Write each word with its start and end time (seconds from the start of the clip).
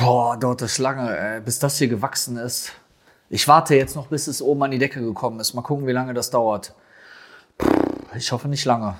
Boah, 0.00 0.38
dauert 0.38 0.62
das 0.62 0.78
lange, 0.78 1.14
ey, 1.14 1.40
bis 1.42 1.58
das 1.58 1.76
hier 1.76 1.88
gewachsen 1.88 2.38
ist. 2.38 2.72
Ich 3.28 3.46
warte 3.46 3.74
jetzt 3.74 3.96
noch, 3.96 4.06
bis 4.06 4.28
es 4.28 4.40
oben 4.40 4.62
an 4.62 4.70
die 4.70 4.78
Decke 4.78 5.02
gekommen 5.02 5.38
ist. 5.40 5.52
Mal 5.52 5.60
gucken, 5.60 5.86
wie 5.86 5.92
lange 5.92 6.14
das 6.14 6.30
dauert. 6.30 6.72
Ich 8.16 8.32
hoffe 8.32 8.48
nicht 8.48 8.64
lange. 8.64 8.96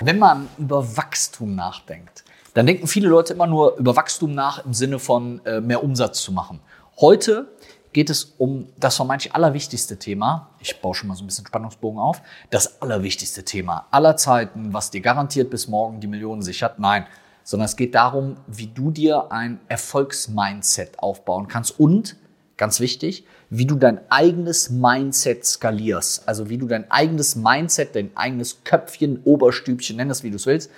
Wenn 0.00 0.18
man 0.18 0.48
über 0.58 0.96
Wachstum 0.96 1.54
nachdenkt, 1.54 2.24
dann 2.54 2.66
denken 2.66 2.88
viele 2.88 3.06
Leute 3.08 3.34
immer 3.34 3.46
nur 3.46 3.76
über 3.76 3.94
Wachstum 3.94 4.34
nach 4.34 4.64
im 4.64 4.74
Sinne 4.74 4.98
von 4.98 5.40
äh, 5.46 5.60
mehr 5.60 5.84
Umsatz 5.84 6.20
zu 6.20 6.32
machen. 6.32 6.58
Heute 7.00 7.46
geht 7.92 8.10
es 8.10 8.34
um 8.38 8.66
das 8.76 8.96
vermeintlich 8.96 9.32
allerwichtigste 9.32 9.96
Thema. 9.96 10.50
Ich 10.58 10.80
baue 10.80 10.96
schon 10.96 11.06
mal 11.06 11.14
so 11.14 11.22
ein 11.22 11.28
bisschen 11.28 11.46
Spannungsbogen 11.46 12.00
auf. 12.00 12.20
Das 12.50 12.82
allerwichtigste 12.82 13.44
Thema 13.44 13.86
aller 13.92 14.16
Zeiten, 14.16 14.72
was 14.72 14.90
dir 14.90 15.00
garantiert 15.00 15.50
bis 15.50 15.68
morgen 15.68 16.00
die 16.00 16.08
Millionen 16.08 16.42
sichert. 16.42 16.80
Nein, 16.80 17.06
sondern 17.44 17.66
es 17.66 17.76
geht 17.76 17.94
darum, 17.94 18.36
wie 18.46 18.66
du 18.66 18.90
dir 18.90 19.30
ein 19.30 19.60
Erfolgsmindset 19.68 20.98
aufbauen 20.98 21.46
kannst 21.46 21.78
und, 21.78 22.16
ganz 22.56 22.80
wichtig, 22.80 23.24
wie 23.50 23.66
du 23.66 23.76
dein 23.76 24.00
eigenes 24.10 24.70
Mindset 24.70 25.44
skalierst. 25.44 26.26
Also 26.26 26.48
wie 26.48 26.58
du 26.58 26.66
dein 26.66 26.90
eigenes 26.90 27.36
Mindset, 27.36 27.94
dein 27.94 28.16
eigenes 28.16 28.64
Köpfchen, 28.64 29.20
Oberstübchen, 29.24 29.96
nenn 29.96 30.10
es 30.10 30.22
wie 30.22 30.30
du 30.30 30.36
es 30.36 30.46
willst, 30.46 30.70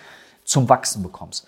zum 0.45 0.69
Wachsen 0.69 1.03
bekommst. 1.03 1.47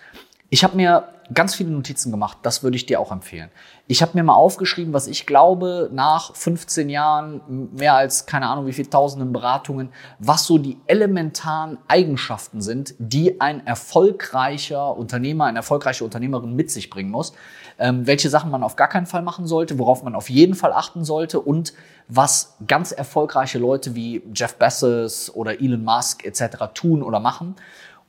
Ich 0.51 0.63
habe 0.63 0.75
mir 0.75 1.09
ganz 1.31 1.53
viele 1.53 1.69
Notizen 1.69 2.09
gemacht, 2.09 2.39
das 2.41 2.63
würde 2.63 2.75
ich 2.75 2.87
dir 2.87 2.99
auch 2.99 3.11
empfehlen. 3.11 3.51
Ich 3.87 4.01
habe 4.01 4.13
mir 4.15 4.23
mal 4.23 4.33
aufgeschrieben, 4.33 4.93
was 4.93 5.05
ich 5.05 5.27
glaube, 5.27 5.89
nach 5.93 6.35
15 6.35 6.89
Jahren, 6.89 7.69
mehr 7.75 7.93
als 7.93 8.25
keine 8.25 8.47
Ahnung 8.47 8.65
wie 8.65 8.73
viele 8.73 8.89
tausenden 8.89 9.31
Beratungen, 9.31 9.89
was 10.17 10.45
so 10.45 10.57
die 10.57 10.79
elementaren 10.87 11.77
Eigenschaften 11.87 12.61
sind, 12.61 12.95
die 12.97 13.39
ein 13.41 13.65
erfolgreicher 13.67 14.97
Unternehmer, 14.97 15.45
eine 15.45 15.59
erfolgreiche 15.59 16.03
Unternehmerin 16.03 16.55
mit 16.55 16.71
sich 16.71 16.89
bringen 16.89 17.11
muss, 17.11 17.33
ähm, 17.77 18.07
welche 18.07 18.29
Sachen 18.29 18.49
man 18.49 18.63
auf 18.63 18.75
gar 18.75 18.89
keinen 18.89 19.05
Fall 19.05 19.21
machen 19.21 19.45
sollte, 19.45 19.77
worauf 19.77 20.01
man 20.01 20.15
auf 20.15 20.31
jeden 20.31 20.55
Fall 20.55 20.73
achten 20.73 21.03
sollte 21.03 21.39
und 21.39 21.73
was 22.07 22.55
ganz 22.67 22.91
erfolgreiche 22.91 23.59
Leute 23.59 23.93
wie 23.93 24.23
Jeff 24.33 24.55
Bezos 24.55 25.29
oder 25.29 25.61
Elon 25.61 25.83
Musk 25.83 26.25
etc. 26.25 26.73
tun 26.73 27.03
oder 27.03 27.19
machen, 27.19 27.55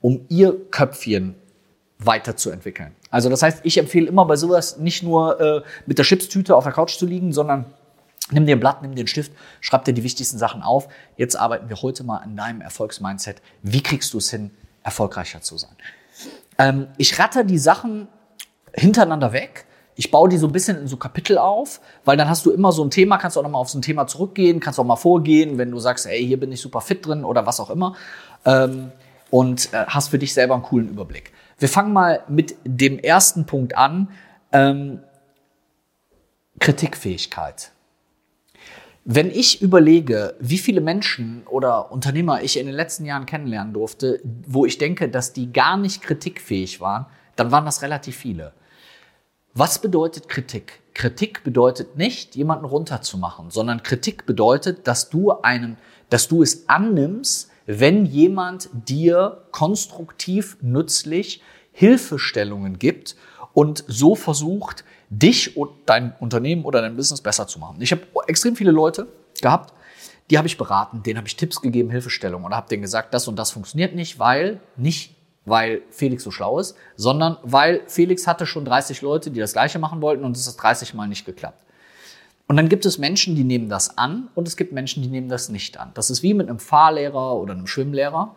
um 0.01 0.25
ihr 0.31 0.57
Köpfchen 0.71 1.35
weiterzuentwickeln. 2.05 2.95
Also 3.11 3.29
das 3.29 3.43
heißt, 3.43 3.61
ich 3.65 3.79
empfehle 3.79 4.07
immer 4.09 4.25
bei 4.25 4.37
sowas 4.37 4.79
nicht 4.79 5.03
nur 5.03 5.41
äh, 5.41 5.63
mit 5.87 5.99
der 5.99 6.05
Chipstüte 6.05 6.57
auf 6.57 6.65
der 6.65 6.73
Couch 6.73 6.97
zu 6.97 7.07
liegen, 7.07 7.33
sondern 7.33 7.67
nimm 8.31 8.47
dir 8.47 8.57
ein 8.57 8.61
Blatt, 8.61 8.83
nimm 8.83 8.95
dir 8.95 9.01
einen 9.01 9.09
Stift, 9.09 9.33
schreib 9.61 9.85
dir 9.85 9.93
die 9.93 10.03
wichtigsten 10.03 10.39
Sachen 10.39 10.63
auf. 10.63 10.89
Jetzt 11.17 11.37
arbeiten 11.37 11.69
wir 11.69 11.77
heute 11.83 12.05
mal 12.05 12.19
an 12.19 12.37
deinem 12.37 12.61
Erfolgsmindset. 12.61 13.43
Wie 13.63 13.83
kriegst 13.83 14.15
du 14.15 14.19
es 14.19 14.31
hin, 14.31 14.51
erfolgreicher 14.83 15.43
zu 15.43 15.59
sein? 15.59 15.77
Ähm, 16.59 16.89
ich 16.97 17.19
ratter 17.19 17.45
die 17.45 17.59
Sachen 17.59 18.09
hintereinander 18.75 19.33
weg. 19.33 19.67
Ich 19.97 20.11
baue 20.11 20.29
die 20.31 20.39
so 20.39 20.47
ein 20.47 20.53
bisschen 20.53 20.79
in 20.79 20.87
so 20.87 20.97
Kapitel 20.97 21.37
auf, 21.37 21.81
weil 22.05 22.17
dann 22.17 22.29
hast 22.29 22.47
du 22.47 22.51
immer 22.51 22.73
so 22.73 22.83
ein 22.83 22.91
Thema, 22.91 23.19
kannst 23.19 23.37
auch 23.37 23.43
nochmal 23.43 23.61
auf 23.61 23.69
so 23.69 23.79
ein 23.79 23.83
Thema 23.83 24.07
zurückgehen, 24.07 24.61
kannst 24.61 24.79
auch 24.81 24.85
mal 24.85 24.97
vorgehen, 24.97 25.59
wenn 25.59 25.71
du 25.71 25.79
sagst, 25.79 26.07
ey, 26.07 26.27
hier 26.27 26.41
bin 26.41 26.51
ich 26.53 26.61
super 26.61 26.81
fit 26.81 27.05
drin 27.05 27.25
oder 27.25 27.45
was 27.45 27.61
auch 27.61 27.69
immer. 27.69 27.97
Ähm, 28.47 28.93
und 29.31 29.73
äh, 29.75 29.85
hast 29.87 30.09
für 30.09 30.19
dich 30.19 30.33
selber 30.33 30.55
einen 30.55 30.63
coolen 30.63 30.89
Überblick. 30.89 31.33
Wir 31.61 31.69
fangen 31.69 31.93
mal 31.93 32.25
mit 32.27 32.57
dem 32.65 32.99
ersten 32.99 33.45
Punkt 33.45 33.77
an. 33.77 34.09
Ähm, 34.51 35.01
Kritikfähigkeit. 36.59 37.73
Wenn 39.05 39.31
ich 39.31 39.63
überlege, 39.63 40.35
wie 40.41 40.59
viele 40.59 40.81
Menschen 40.81 41.47
oder 41.47 41.93
Unternehmer 41.93 42.43
ich 42.43 42.59
in 42.59 42.67
den 42.67 42.75
letzten 42.75 43.05
Jahren 43.05 43.27
kennenlernen 43.27 43.73
durfte, 43.73 44.21
wo 44.47 44.67
ich 44.67 44.79
denke, 44.79 45.09
dass 45.09 45.33
die 45.33 45.53
gar 45.53 45.77
nicht 45.77 46.03
kritikfähig 46.03 46.81
waren, 46.81 47.07
dann 47.37 47.51
waren 47.51 47.65
das 47.65 47.83
relativ 47.83 48.17
viele. 48.17 48.53
Was 49.55 49.81
bedeutet 49.81 50.29
Kritik? 50.29 50.81
Kritik 50.95 51.45
bedeutet 51.45 51.97
nicht, 51.97 52.37
jemanden 52.37 52.65
runterzumachen, 52.65 53.51
sondern 53.51 53.83
Kritik 53.83 54.27
bedeutet, 54.27 54.87
dass 54.87 55.11
du 55.11 55.33
einen, 55.33 55.77
dass 56.09 56.29
du 56.29 56.43
es 56.43 56.69
annimmst, 56.69 57.50
wenn 57.79 58.05
jemand 58.05 58.69
dir 58.73 59.45
konstruktiv, 59.53 60.57
nützlich 60.61 61.41
Hilfestellungen 61.73 62.81
gibt 62.81 63.15
und 63.53 63.85
so 63.87 64.17
versucht, 64.17 64.85
dich 65.09 65.57
und 65.57 65.71
dein 65.87 66.15
Unternehmen 66.19 66.65
oder 66.65 66.83
dein 66.83 66.97
Business 66.97 67.21
besser 67.21 67.47
zu 67.47 67.61
machen. 67.61 67.81
Ich 67.81 67.93
habe 67.93 68.03
extrem 68.27 68.57
viele 68.57 68.73
Leute 68.73 69.07
gehabt, 69.41 69.73
die 70.31 70.39
habe 70.39 70.49
ich 70.49 70.59
beraten, 70.59 71.03
denen 71.05 71.19
habe 71.19 71.29
ich 71.29 71.37
Tipps 71.37 71.61
gegeben, 71.61 71.91
Hilfestellungen 71.91 72.47
und 72.47 72.55
habe 72.55 72.69
denen 72.69 72.83
gesagt, 72.83 73.15
das 73.15 73.29
und 73.29 73.37
das 73.37 73.53
funktioniert 73.53 73.95
nicht, 73.95 74.19
weil 74.19 74.61
nicht 74.77 75.17
weil 75.47 75.83
Felix 75.91 76.23
so 76.23 76.31
schlau 76.31 76.59
ist, 76.59 76.77
sondern 76.97 77.39
weil 77.43 77.83
Felix 77.87 78.27
hatte 78.27 78.47
schon 78.47 78.65
30 78.65 79.01
Leute, 79.01 79.31
die 79.31 79.41
das 79.41 79.55
gleiche 79.55 79.79
machen 79.79 80.03
wollten 80.03 80.25
und 80.25 80.37
es 80.37 80.47
hat 80.47 80.63
30 80.63 80.95
Mal 80.95 81.09
nicht 81.09 81.25
geklappt. 81.25 81.65
Und 82.51 82.57
dann 82.57 82.69
gibt 82.69 82.85
es 82.85 82.99
Menschen, 82.99 83.37
die 83.37 83.45
nehmen 83.45 83.69
das 83.69 83.97
an 83.97 84.29
und 84.35 84.49
es 84.49 84.57
gibt 84.57 84.73
Menschen, 84.73 85.05
die 85.05 85.09
nehmen 85.09 85.29
das 85.29 85.51
nicht 85.51 85.79
an. 85.79 85.93
Das 85.95 86.11
ist 86.11 86.25
wie 86.25 86.35
mit 86.35 86.49
einem 86.49 86.59
Fahrlehrer 86.59 87.37
oder 87.37 87.53
einem 87.53 87.69
Schwimmlehrer. 87.69 88.35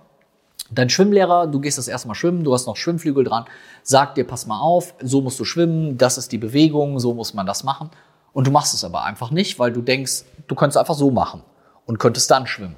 Dein 0.69 0.91
Schwimmlehrer, 0.91 1.47
du 1.47 1.59
gehst 1.59 1.79
das 1.79 1.87
erste 1.87 2.07
Mal 2.07 2.13
schwimmen, 2.13 2.43
du 2.43 2.53
hast 2.53 2.67
noch 2.67 2.75
Schwimmflügel 2.75 3.23
dran, 3.23 3.45
sagt 3.81 4.17
dir, 4.17 4.23
pass 4.23 4.45
mal 4.45 4.59
auf, 4.59 4.93
so 5.01 5.21
musst 5.21 5.39
du 5.39 5.45
schwimmen, 5.45 5.97
das 5.97 6.19
ist 6.19 6.31
die 6.31 6.37
Bewegung, 6.37 6.99
so 6.99 7.15
muss 7.15 7.33
man 7.33 7.47
das 7.47 7.63
machen. 7.63 7.89
Und 8.33 8.45
du 8.45 8.51
machst 8.51 8.75
es 8.75 8.83
aber 8.83 9.03
einfach 9.03 9.31
nicht, 9.31 9.57
weil 9.57 9.73
du 9.73 9.81
denkst, 9.81 10.25
du 10.47 10.53
könntest 10.53 10.77
einfach 10.77 10.93
so 10.93 11.09
machen 11.09 11.41
und 11.87 11.97
könntest 11.97 12.29
dann 12.29 12.45
schwimmen. 12.45 12.75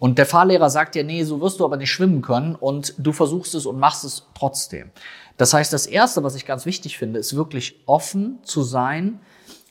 Und 0.00 0.18
der 0.18 0.26
Fahrlehrer 0.26 0.70
sagt 0.70 0.96
dir, 0.96 1.04
nee, 1.04 1.22
so 1.22 1.40
wirst 1.40 1.60
du 1.60 1.64
aber 1.64 1.76
nicht 1.76 1.92
schwimmen 1.92 2.20
können 2.20 2.56
und 2.56 2.94
du 2.98 3.12
versuchst 3.12 3.54
es 3.54 3.66
und 3.66 3.78
machst 3.78 4.02
es 4.02 4.26
trotzdem. 4.36 4.90
Das 5.36 5.54
heißt, 5.54 5.72
das 5.72 5.86
Erste, 5.86 6.24
was 6.24 6.34
ich 6.34 6.46
ganz 6.46 6.66
wichtig 6.66 6.98
finde, 6.98 7.20
ist 7.20 7.36
wirklich 7.36 7.80
offen 7.86 8.40
zu 8.42 8.64
sein 8.64 9.20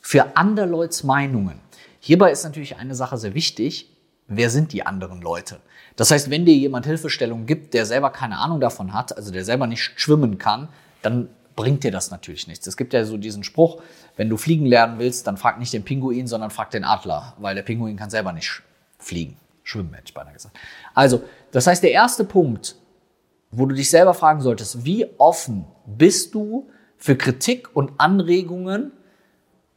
für 0.04 0.36
andere 0.36 0.66
Leute's 0.66 1.02
Meinungen. 1.02 1.60
Hierbei 1.98 2.30
ist 2.30 2.44
natürlich 2.44 2.76
eine 2.76 2.94
Sache 2.94 3.16
sehr 3.16 3.32
wichtig. 3.32 3.90
Wer 4.28 4.50
sind 4.50 4.74
die 4.74 4.84
anderen 4.84 5.22
Leute? 5.22 5.60
Das 5.96 6.10
heißt, 6.10 6.28
wenn 6.28 6.44
dir 6.44 6.54
jemand 6.54 6.84
Hilfestellung 6.84 7.46
gibt, 7.46 7.72
der 7.72 7.86
selber 7.86 8.10
keine 8.10 8.36
Ahnung 8.36 8.60
davon 8.60 8.92
hat, 8.92 9.16
also 9.16 9.32
der 9.32 9.46
selber 9.46 9.66
nicht 9.66 9.98
schwimmen 9.98 10.36
kann, 10.36 10.68
dann 11.00 11.30
bringt 11.56 11.84
dir 11.84 11.90
das 11.90 12.10
natürlich 12.10 12.46
nichts. 12.46 12.66
Es 12.66 12.76
gibt 12.76 12.92
ja 12.92 13.06
so 13.06 13.16
diesen 13.16 13.44
Spruch, 13.44 13.80
wenn 14.16 14.28
du 14.28 14.36
fliegen 14.36 14.66
lernen 14.66 14.98
willst, 14.98 15.26
dann 15.26 15.38
frag 15.38 15.58
nicht 15.58 15.72
den 15.72 15.84
Pinguin, 15.84 16.26
sondern 16.26 16.50
frag 16.50 16.70
den 16.70 16.84
Adler, 16.84 17.32
weil 17.38 17.54
der 17.54 17.62
Pinguin 17.62 17.96
kann 17.96 18.10
selber 18.10 18.32
nicht 18.34 18.62
fliegen. 18.98 19.38
Schwimmen, 19.62 19.94
hätte 19.94 20.08
ich 20.08 20.14
beinahe 20.14 20.34
gesagt. 20.34 20.54
Also, 20.92 21.22
das 21.50 21.66
heißt, 21.66 21.82
der 21.82 21.92
erste 21.92 22.24
Punkt, 22.24 22.76
wo 23.50 23.64
du 23.64 23.74
dich 23.74 23.88
selber 23.88 24.12
fragen 24.12 24.42
solltest, 24.42 24.84
wie 24.84 25.06
offen 25.16 25.64
bist 25.86 26.34
du 26.34 26.68
für 26.98 27.16
Kritik 27.16 27.74
und 27.74 27.92
Anregungen 27.96 28.92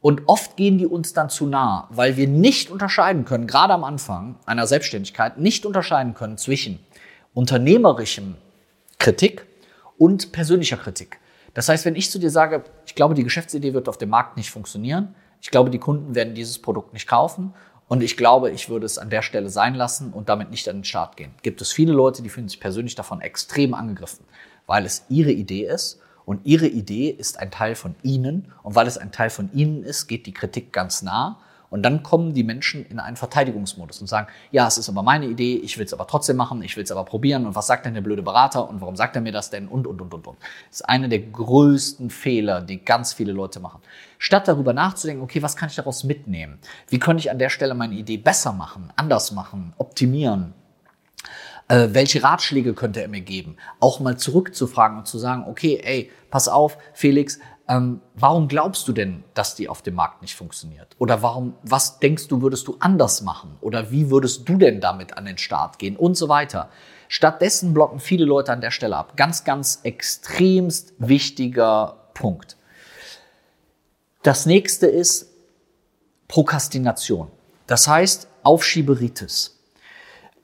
und 0.00 0.22
oft 0.26 0.56
gehen 0.56 0.78
die 0.78 0.86
uns 0.86 1.12
dann 1.12 1.30
zu 1.30 1.46
nah, 1.46 1.88
weil 1.90 2.16
wir 2.16 2.28
nicht 2.28 2.70
unterscheiden 2.70 3.24
können, 3.24 3.46
gerade 3.46 3.74
am 3.74 3.84
Anfang 3.84 4.36
einer 4.46 4.66
Selbstständigkeit, 4.66 5.38
nicht 5.38 5.66
unterscheiden 5.66 6.14
können 6.14 6.38
zwischen 6.38 6.78
unternehmerischem 7.34 8.36
Kritik 8.98 9.46
und 9.96 10.32
persönlicher 10.32 10.76
Kritik. 10.76 11.18
Das 11.54 11.68
heißt, 11.68 11.84
wenn 11.84 11.96
ich 11.96 12.10
zu 12.10 12.18
dir 12.18 12.30
sage, 12.30 12.62
ich 12.86 12.94
glaube, 12.94 13.14
die 13.14 13.24
Geschäftsidee 13.24 13.74
wird 13.74 13.88
auf 13.88 13.98
dem 13.98 14.10
Markt 14.10 14.36
nicht 14.36 14.50
funktionieren, 14.50 15.14
ich 15.40 15.50
glaube, 15.50 15.70
die 15.70 15.78
Kunden 15.78 16.14
werden 16.14 16.34
dieses 16.34 16.60
Produkt 16.60 16.92
nicht 16.92 17.08
kaufen 17.08 17.54
und 17.88 18.02
ich 18.02 18.16
glaube, 18.16 18.50
ich 18.50 18.68
würde 18.68 18.86
es 18.86 18.98
an 18.98 19.10
der 19.10 19.22
Stelle 19.22 19.48
sein 19.48 19.74
lassen 19.74 20.12
und 20.12 20.28
damit 20.28 20.50
nicht 20.50 20.68
an 20.68 20.78
den 20.78 20.84
Start 20.84 21.16
gehen. 21.16 21.32
Gibt 21.42 21.60
es 21.60 21.72
viele 21.72 21.92
Leute, 21.92 22.22
die 22.22 22.28
fühlen 22.28 22.48
sich 22.48 22.60
persönlich 22.60 22.94
davon 22.94 23.20
extrem 23.20 23.74
angegriffen, 23.74 24.24
weil 24.66 24.84
es 24.84 25.04
ihre 25.08 25.32
Idee 25.32 25.66
ist 25.66 26.00
und 26.28 26.44
ihre 26.44 26.66
Idee 26.66 27.08
ist 27.08 27.40
ein 27.40 27.50
Teil 27.50 27.74
von 27.74 27.94
ihnen. 28.02 28.52
Und 28.62 28.74
weil 28.74 28.86
es 28.86 28.98
ein 28.98 29.12
Teil 29.12 29.30
von 29.30 29.50
ihnen 29.54 29.82
ist, 29.82 30.08
geht 30.08 30.26
die 30.26 30.34
Kritik 30.34 30.74
ganz 30.74 31.00
nah. 31.00 31.38
Und 31.70 31.82
dann 31.84 32.02
kommen 32.02 32.34
die 32.34 32.44
Menschen 32.44 32.84
in 32.84 33.00
einen 33.00 33.16
Verteidigungsmodus 33.16 34.02
und 34.02 34.08
sagen, 34.08 34.26
ja, 34.50 34.66
es 34.66 34.76
ist 34.76 34.90
aber 34.90 35.02
meine 35.02 35.24
Idee, 35.24 35.56
ich 35.56 35.78
will 35.78 35.86
es 35.86 35.94
aber 35.94 36.06
trotzdem 36.06 36.36
machen, 36.36 36.60
ich 36.60 36.76
will 36.76 36.84
es 36.84 36.92
aber 36.92 37.04
probieren. 37.04 37.46
Und 37.46 37.54
was 37.54 37.66
sagt 37.66 37.86
denn 37.86 37.94
der 37.94 38.02
blöde 38.02 38.20
Berater 38.20 38.68
und 38.68 38.82
warum 38.82 38.94
sagt 38.94 39.16
er 39.16 39.22
mir 39.22 39.32
das 39.32 39.48
denn? 39.48 39.68
Und, 39.68 39.86
und, 39.86 40.02
und, 40.02 40.12
und, 40.12 40.26
und. 40.26 40.38
Das 40.68 40.80
ist 40.80 40.82
einer 40.82 41.08
der 41.08 41.20
größten 41.20 42.10
Fehler, 42.10 42.60
die 42.60 42.84
ganz 42.84 43.14
viele 43.14 43.32
Leute 43.32 43.58
machen. 43.58 43.80
Statt 44.18 44.48
darüber 44.48 44.74
nachzudenken, 44.74 45.22
okay, 45.22 45.42
was 45.42 45.56
kann 45.56 45.70
ich 45.70 45.76
daraus 45.76 46.04
mitnehmen? 46.04 46.58
Wie 46.88 46.98
könnte 46.98 47.22
ich 47.22 47.30
an 47.30 47.38
der 47.38 47.48
Stelle 47.48 47.72
meine 47.72 47.94
Idee 47.94 48.18
besser 48.18 48.52
machen, 48.52 48.92
anders 48.96 49.32
machen, 49.32 49.72
optimieren? 49.78 50.52
Äh, 51.68 51.88
welche 51.92 52.22
Ratschläge 52.22 52.74
könnte 52.74 53.02
er 53.02 53.08
mir 53.08 53.20
geben? 53.20 53.56
Auch 53.78 54.00
mal 54.00 54.16
zurückzufragen 54.16 54.98
und 54.98 55.06
zu 55.06 55.18
sagen, 55.18 55.44
okay, 55.46 55.80
ey, 55.82 56.10
pass 56.30 56.48
auf, 56.48 56.78
Felix, 56.94 57.38
ähm, 57.68 58.00
warum 58.14 58.48
glaubst 58.48 58.88
du 58.88 58.92
denn, 58.92 59.22
dass 59.34 59.54
die 59.54 59.68
auf 59.68 59.82
dem 59.82 59.94
Markt 59.94 60.22
nicht 60.22 60.34
funktioniert? 60.34 60.96
Oder 60.98 61.22
warum, 61.22 61.54
was 61.62 61.98
denkst 61.98 62.28
du, 62.28 62.40
würdest 62.40 62.66
du 62.66 62.76
anders 62.80 63.20
machen? 63.20 63.56
Oder 63.60 63.90
wie 63.90 64.10
würdest 64.10 64.48
du 64.48 64.56
denn 64.56 64.80
damit 64.80 65.18
an 65.18 65.26
den 65.26 65.36
Start 65.36 65.78
gehen? 65.78 65.96
Und 65.96 66.16
so 66.16 66.30
weiter. 66.30 66.70
Stattdessen 67.08 67.74
blocken 67.74 68.00
viele 68.00 68.24
Leute 68.24 68.52
an 68.52 68.62
der 68.62 68.70
Stelle 68.70 68.96
ab. 68.96 69.16
Ganz, 69.16 69.44
ganz 69.44 69.80
extremst 69.82 70.94
wichtiger 70.98 72.08
Punkt. 72.14 72.56
Das 74.22 74.46
nächste 74.46 74.86
ist 74.86 75.30
Prokrastination. 76.26 77.30
Das 77.66 77.86
heißt 77.86 78.28
Aufschieberitis. 78.42 79.58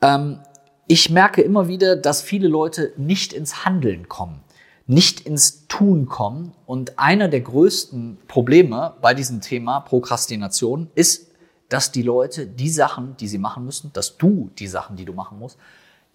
Ähm, 0.03 0.41
ich 0.87 1.11
merke 1.11 1.43
immer 1.43 1.69
wieder, 1.69 1.97
dass 1.97 2.23
viele 2.23 2.49
Leute 2.49 2.93
nicht 2.97 3.33
ins 3.33 3.65
Handeln 3.65 4.09
kommen. 4.09 4.41
nicht 4.87 5.21
ins 5.21 5.67
Tun 5.67 6.07
kommen. 6.07 6.53
Und 6.67 6.99
einer 6.99 7.29
der 7.29 7.41
größten 7.41 8.19
Probleme 8.29 8.95
bei 9.01 9.15
diesem 9.15 9.41
Thema 9.41 9.81
Prokrastination 9.81 10.91
ist, 10.95 11.29
dass 11.69 11.91
die 11.91 12.03
Leute 12.03 12.47
die 12.47 12.69
Sachen, 12.69 13.17
die 13.17 13.29
sie 13.29 13.39
machen 13.39 13.65
müssen, 13.65 13.93
dass 13.95 14.17
du 14.19 14.51
die 14.59 14.67
Sachen, 14.67 14.97
die 14.97 15.05
du 15.05 15.13
machen 15.13 15.39
musst, 15.39 15.59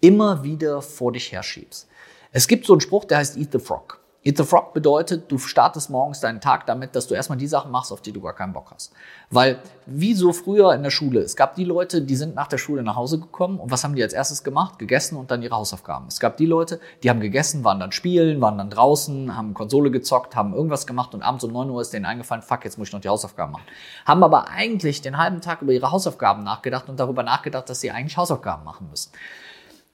immer 0.00 0.44
wieder 0.44 0.80
vor 0.82 1.12
dich 1.12 1.32
herschiebst. 1.32 1.88
Es 2.32 2.46
gibt 2.46 2.64
so 2.64 2.72
einen 2.72 2.80
Spruch, 2.80 3.04
der 3.04 3.18
heißt 3.18 3.36
Eat 3.36 3.48
the 3.52 3.58
Frog. 3.58 3.99
Eat 4.22 4.36
the 4.36 4.44
Frog 4.44 4.74
bedeutet, 4.74 5.32
du 5.32 5.38
startest 5.38 5.88
morgens 5.88 6.20
deinen 6.20 6.42
Tag 6.42 6.66
damit, 6.66 6.94
dass 6.94 7.06
du 7.06 7.14
erstmal 7.14 7.38
die 7.38 7.46
Sachen 7.46 7.70
machst, 7.70 7.90
auf 7.90 8.02
die 8.02 8.12
du 8.12 8.20
gar 8.20 8.34
keinen 8.34 8.52
Bock 8.52 8.70
hast. 8.70 8.92
Weil, 9.30 9.60
wie 9.86 10.12
so 10.12 10.34
früher 10.34 10.74
in 10.74 10.82
der 10.82 10.90
Schule, 10.90 11.20
es 11.20 11.36
gab 11.36 11.54
die 11.54 11.64
Leute, 11.64 12.02
die 12.02 12.16
sind 12.16 12.34
nach 12.34 12.46
der 12.46 12.58
Schule 12.58 12.82
nach 12.82 12.96
Hause 12.96 13.18
gekommen 13.18 13.58
und 13.58 13.70
was 13.70 13.82
haben 13.82 13.94
die 13.94 14.02
als 14.02 14.12
erstes 14.12 14.44
gemacht? 14.44 14.78
Gegessen 14.78 15.16
und 15.16 15.30
dann 15.30 15.40
ihre 15.40 15.54
Hausaufgaben. 15.54 16.06
Es 16.08 16.20
gab 16.20 16.36
die 16.36 16.44
Leute, 16.44 16.80
die 17.02 17.08
haben 17.08 17.20
gegessen, 17.20 17.64
waren 17.64 17.80
dann 17.80 17.92
spielen, 17.92 18.42
waren 18.42 18.58
dann 18.58 18.68
draußen, 18.68 19.34
haben 19.34 19.54
Konsole 19.54 19.90
gezockt, 19.90 20.36
haben 20.36 20.52
irgendwas 20.52 20.86
gemacht 20.86 21.14
und 21.14 21.22
abends 21.22 21.42
um 21.44 21.52
9 21.52 21.70
Uhr 21.70 21.80
ist 21.80 21.94
denen 21.94 22.04
eingefallen, 22.04 22.42
fuck, 22.42 22.66
jetzt 22.66 22.76
muss 22.76 22.88
ich 22.88 22.92
noch 22.92 23.00
die 23.00 23.08
Hausaufgaben 23.08 23.52
machen. 23.52 23.64
Haben 24.04 24.22
aber 24.22 24.48
eigentlich 24.48 25.00
den 25.00 25.16
halben 25.16 25.40
Tag 25.40 25.62
über 25.62 25.72
ihre 25.72 25.92
Hausaufgaben 25.92 26.44
nachgedacht 26.44 26.90
und 26.90 27.00
darüber 27.00 27.22
nachgedacht, 27.22 27.70
dass 27.70 27.80
sie 27.80 27.90
eigentlich 27.90 28.18
Hausaufgaben 28.18 28.64
machen 28.64 28.90
müssen. 28.90 29.12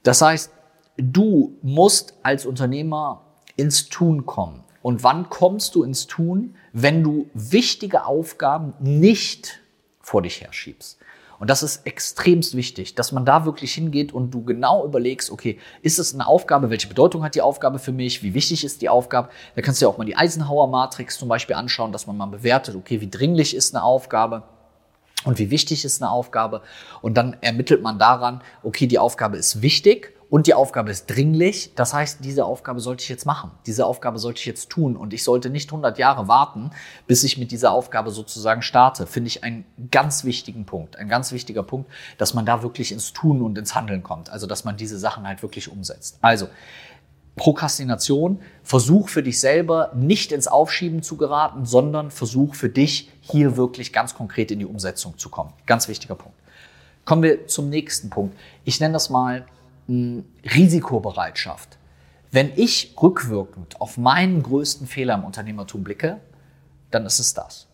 Das 0.03 0.21
heißt, 0.21 0.51
du 0.97 1.57
musst 1.61 2.15
als 2.23 2.45
Unternehmer 2.45 3.26
ins 3.57 3.89
Tun 3.89 4.25
kommen. 4.25 4.63
Und 4.81 5.03
wann 5.03 5.29
kommst 5.29 5.75
du 5.75 5.83
ins 5.83 6.07
Tun? 6.07 6.55
Wenn 6.71 7.03
du 7.03 7.29
wichtige 7.33 8.05
Aufgaben 8.05 8.73
nicht 8.79 9.59
vor 9.99 10.21
dich 10.21 10.41
herschiebst. 10.41 10.97
Und 11.39 11.49
das 11.49 11.61
ist 11.61 11.85
extremst 11.85 12.55
wichtig, 12.55 12.95
dass 12.95 13.11
man 13.11 13.25
da 13.25 13.45
wirklich 13.45 13.73
hingeht 13.73 14.11
und 14.11 14.31
du 14.31 14.43
genau 14.43 14.85
überlegst, 14.85 15.29
okay, 15.29 15.59
ist 15.81 15.99
es 15.99 16.13
eine 16.13 16.25
Aufgabe? 16.25 16.69
Welche 16.69 16.87
Bedeutung 16.87 17.23
hat 17.23 17.35
die 17.35 17.41
Aufgabe 17.41 17.77
für 17.77 17.91
mich? 17.91 18.23
Wie 18.23 18.33
wichtig 18.33 18.63
ist 18.63 18.81
die 18.81 18.89
Aufgabe? 18.89 19.29
Da 19.55 19.61
kannst 19.61 19.81
du 19.81 19.85
ja 19.85 19.89
auch 19.89 19.97
mal 19.97 20.05
die 20.05 20.15
Eisenhower-Matrix 20.15 21.19
zum 21.19 21.29
Beispiel 21.29 21.55
anschauen, 21.55 21.91
dass 21.91 22.07
man 22.07 22.17
mal 22.17 22.25
bewertet, 22.25 22.75
okay, 22.75 23.01
wie 23.01 23.09
dringlich 23.09 23.55
ist 23.55 23.75
eine 23.75 23.83
Aufgabe? 23.83 24.43
Und 25.25 25.37
wie 25.37 25.51
wichtig 25.51 25.85
ist 25.85 26.01
eine 26.01 26.11
Aufgabe? 26.11 26.61
Und 27.01 27.15
dann 27.15 27.37
ermittelt 27.41 27.83
man 27.83 27.99
daran, 27.99 28.41
okay, 28.63 28.87
die 28.87 28.97
Aufgabe 28.97 29.37
ist 29.37 29.61
wichtig 29.61 30.16
und 30.29 30.45
die 30.47 30.53
Aufgabe 30.53 30.91
ist 30.91 31.07
dringlich. 31.07 31.73
Das 31.75 31.93
heißt, 31.93 32.19
diese 32.23 32.43
Aufgabe 32.43 32.81
sollte 32.81 33.03
ich 33.03 33.09
jetzt 33.09 33.25
machen. 33.25 33.51
Diese 33.65 33.85
Aufgabe 33.85 34.19
sollte 34.19 34.39
ich 34.39 34.45
jetzt 34.45 34.69
tun. 34.69 34.97
Und 34.97 35.13
ich 35.13 35.23
sollte 35.23 35.49
nicht 35.49 35.69
100 35.69 35.97
Jahre 35.97 36.27
warten, 36.27 36.71
bis 37.07 37.23
ich 37.23 37.37
mit 37.37 37.51
dieser 37.51 37.71
Aufgabe 37.71 38.11
sozusagen 38.11 38.61
starte. 38.61 39.07
Finde 39.07 39.29
ich 39.29 39.45
einen 39.45 39.63
ganz 39.89 40.25
wichtigen 40.25 40.65
Punkt. 40.65 40.97
Ein 40.97 41.07
ganz 41.07 41.31
wichtiger 41.31 41.63
Punkt, 41.63 41.89
dass 42.17 42.33
man 42.33 42.45
da 42.45 42.61
wirklich 42.61 42.91
ins 42.91 43.13
Tun 43.13 43.41
und 43.41 43.57
ins 43.57 43.73
Handeln 43.73 44.03
kommt. 44.03 44.29
Also, 44.29 44.47
dass 44.47 44.65
man 44.65 44.75
diese 44.75 44.99
Sachen 44.99 45.25
halt 45.25 45.41
wirklich 45.43 45.71
umsetzt. 45.71 46.17
Also, 46.21 46.49
Prokrastination, 47.37 48.41
versuch 48.63 49.09
für 49.09 49.23
dich 49.23 49.39
selber 49.39 49.91
nicht 49.95 50.31
ins 50.31 50.47
Aufschieben 50.47 51.03
zu 51.03 51.17
geraten, 51.17 51.65
sondern 51.65 52.11
versuch 52.11 52.55
für 52.55 52.67
dich 52.67 53.11
hier 53.21 53.55
wirklich 53.55 53.93
ganz 53.93 54.15
konkret 54.15 54.51
in 54.51 54.59
die 54.59 54.65
Umsetzung 54.65 55.17
zu 55.17 55.29
kommen. 55.29 55.53
Ganz 55.67 55.87
wichtiger 55.87 56.15
Punkt. 56.15 56.37
Kommen 57.05 57.23
wir 57.23 57.47
zum 57.47 57.69
nächsten 57.69 58.09
Punkt. 58.09 58.35
Ich 58.65 58.81
nenne 58.81 58.93
das 58.93 59.09
mal 59.09 59.45
Risikobereitschaft. 59.89 61.77
Wenn 62.31 62.51
ich 62.55 62.95
rückwirkend 63.01 63.79
auf 63.79 63.97
meinen 63.97 64.43
größten 64.43 64.87
Fehler 64.87 65.15
im 65.15 65.23
Unternehmertum 65.23 65.83
blicke, 65.83 66.19
dann 66.91 67.05
ist 67.05 67.19
es 67.19 67.33
das. 67.33 67.67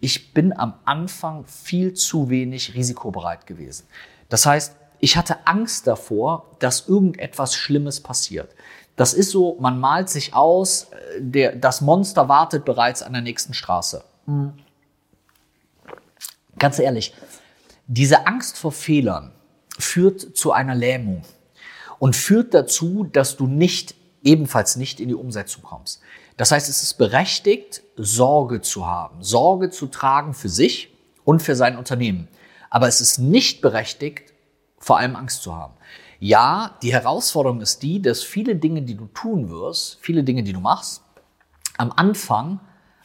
Ich 0.00 0.32
bin 0.32 0.56
am 0.56 0.74
Anfang 0.84 1.44
viel 1.46 1.94
zu 1.94 2.30
wenig 2.30 2.74
risikobereit 2.74 3.46
gewesen. 3.46 3.86
Das 4.28 4.46
heißt, 4.46 4.76
ich 5.00 5.16
hatte 5.16 5.46
Angst 5.46 5.86
davor, 5.86 6.50
dass 6.58 6.88
irgendetwas 6.88 7.54
Schlimmes 7.54 8.00
passiert. 8.02 8.54
Das 8.96 9.12
ist 9.12 9.30
so, 9.30 9.56
man 9.60 9.78
malt 9.78 10.08
sich 10.08 10.34
aus, 10.34 10.84
äh, 10.84 11.20
der, 11.20 11.56
das 11.56 11.80
Monster 11.80 12.28
wartet 12.28 12.64
bereits 12.64 13.02
an 13.02 13.12
der 13.12 13.22
nächsten 13.22 13.52
Straße. 13.52 14.02
Mhm. 14.26 14.54
Ganz 16.58 16.78
ehrlich, 16.78 17.14
diese 17.86 18.26
Angst 18.26 18.56
vor 18.56 18.72
Fehlern 18.72 19.32
führt 19.78 20.36
zu 20.36 20.52
einer 20.52 20.74
Lähmung 20.74 21.22
und 21.98 22.16
führt 22.16 22.54
dazu, 22.54 23.04
dass 23.04 23.36
du 23.36 23.46
nicht 23.46 23.94
ebenfalls 24.22 24.76
nicht 24.76 25.00
in 25.00 25.08
die 25.08 25.14
Umsetzung 25.14 25.62
kommst. 25.62 26.00
Das 26.36 26.50
heißt, 26.50 26.68
es 26.68 26.82
ist 26.82 26.94
berechtigt, 26.94 27.82
Sorge 27.96 28.60
zu 28.60 28.86
haben, 28.86 29.22
Sorge 29.22 29.70
zu 29.70 29.86
tragen 29.86 30.34
für 30.34 30.48
sich 30.48 30.94
und 31.24 31.42
für 31.42 31.56
sein 31.56 31.78
Unternehmen. 31.78 32.28
Aber 32.68 32.88
es 32.88 33.00
ist 33.00 33.18
nicht 33.18 33.60
berechtigt, 33.60 34.34
vor 34.78 34.98
allem 34.98 35.16
Angst 35.16 35.42
zu 35.42 35.54
haben. 35.54 35.74
Ja, 36.18 36.76
die 36.82 36.92
Herausforderung 36.92 37.60
ist 37.60 37.82
die, 37.82 38.00
dass 38.00 38.22
viele 38.22 38.56
Dinge, 38.56 38.82
die 38.82 38.96
du 38.96 39.06
tun 39.06 39.50
wirst, 39.50 39.98
viele 40.00 40.24
Dinge, 40.24 40.42
die 40.42 40.52
du 40.52 40.60
machst, 40.60 41.02
am 41.78 41.92
Anfang 41.92 42.60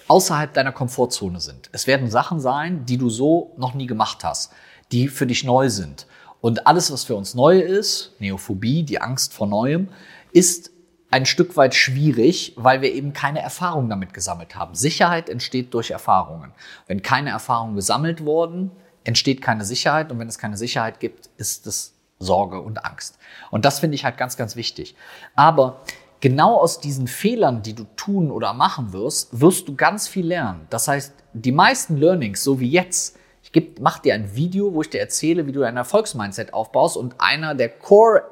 außerhalb 0.07 0.53
deiner 0.53 0.71
Komfortzone 0.71 1.39
sind. 1.39 1.69
Es 1.71 1.87
werden 1.87 2.09
Sachen 2.09 2.39
sein, 2.39 2.85
die 2.85 2.97
du 2.97 3.09
so 3.09 3.53
noch 3.57 3.73
nie 3.73 3.87
gemacht 3.87 4.23
hast, 4.23 4.51
die 4.91 5.07
für 5.07 5.25
dich 5.25 5.43
neu 5.43 5.69
sind. 5.69 6.07
Und 6.41 6.67
alles, 6.67 6.91
was 6.91 7.03
für 7.03 7.15
uns 7.15 7.35
neu 7.35 7.59
ist, 7.59 8.15
Neophobie, 8.19 8.83
die 8.83 8.99
Angst 8.99 9.33
vor 9.33 9.47
Neuem, 9.47 9.89
ist 10.33 10.71
ein 11.11 11.25
Stück 11.25 11.55
weit 11.57 11.75
schwierig, 11.75 12.53
weil 12.55 12.81
wir 12.81 12.93
eben 12.93 13.13
keine 13.13 13.41
Erfahrung 13.41 13.89
damit 13.89 14.13
gesammelt 14.13 14.55
haben. 14.55 14.73
Sicherheit 14.75 15.29
entsteht 15.29 15.73
durch 15.73 15.91
Erfahrungen. 15.91 16.53
Wenn 16.87 17.01
keine 17.01 17.29
Erfahrungen 17.29 17.75
gesammelt 17.75 18.25
wurden, 18.25 18.71
entsteht 19.03 19.41
keine 19.41 19.65
Sicherheit. 19.65 20.11
Und 20.11 20.19
wenn 20.19 20.27
es 20.27 20.39
keine 20.39 20.57
Sicherheit 20.57 20.99
gibt, 20.99 21.29
ist 21.37 21.67
es 21.67 21.95
Sorge 22.17 22.61
und 22.61 22.85
Angst. 22.85 23.17
Und 23.51 23.65
das 23.65 23.79
finde 23.79 23.95
ich 23.95 24.05
halt 24.05 24.17
ganz, 24.17 24.37
ganz 24.37 24.55
wichtig. 24.55 24.95
Aber 25.35 25.81
genau 26.21 26.57
aus 26.57 26.79
diesen 26.79 27.07
Fehlern, 27.07 27.61
die 27.61 27.73
du 27.73 27.85
tun 27.95 28.31
oder 28.31 28.53
machen 28.53 28.93
wirst, 28.93 29.41
wirst 29.41 29.67
du 29.67 29.75
ganz 29.75 30.07
viel 30.07 30.27
lernen. 30.27 30.65
Das 30.69 30.87
heißt, 30.87 31.13
die 31.33 31.51
meisten 31.51 31.97
Learnings, 31.97 32.43
so 32.43 32.59
wie 32.59 32.69
jetzt, 32.69 33.17
ich 33.51 33.53
geb, 33.53 33.81
mach 33.81 33.99
dir 33.99 34.13
ein 34.13 34.33
Video, 34.33 34.73
wo 34.73 34.81
ich 34.81 34.89
dir 34.89 35.01
erzähle, 35.01 35.45
wie 35.45 35.51
du 35.51 35.63
ein 35.63 35.75
Erfolgsmindset 35.75 36.53
aufbaust 36.53 36.95
und 36.95 37.15
einer 37.19 37.53
der 37.53 37.67
Core 37.67 38.23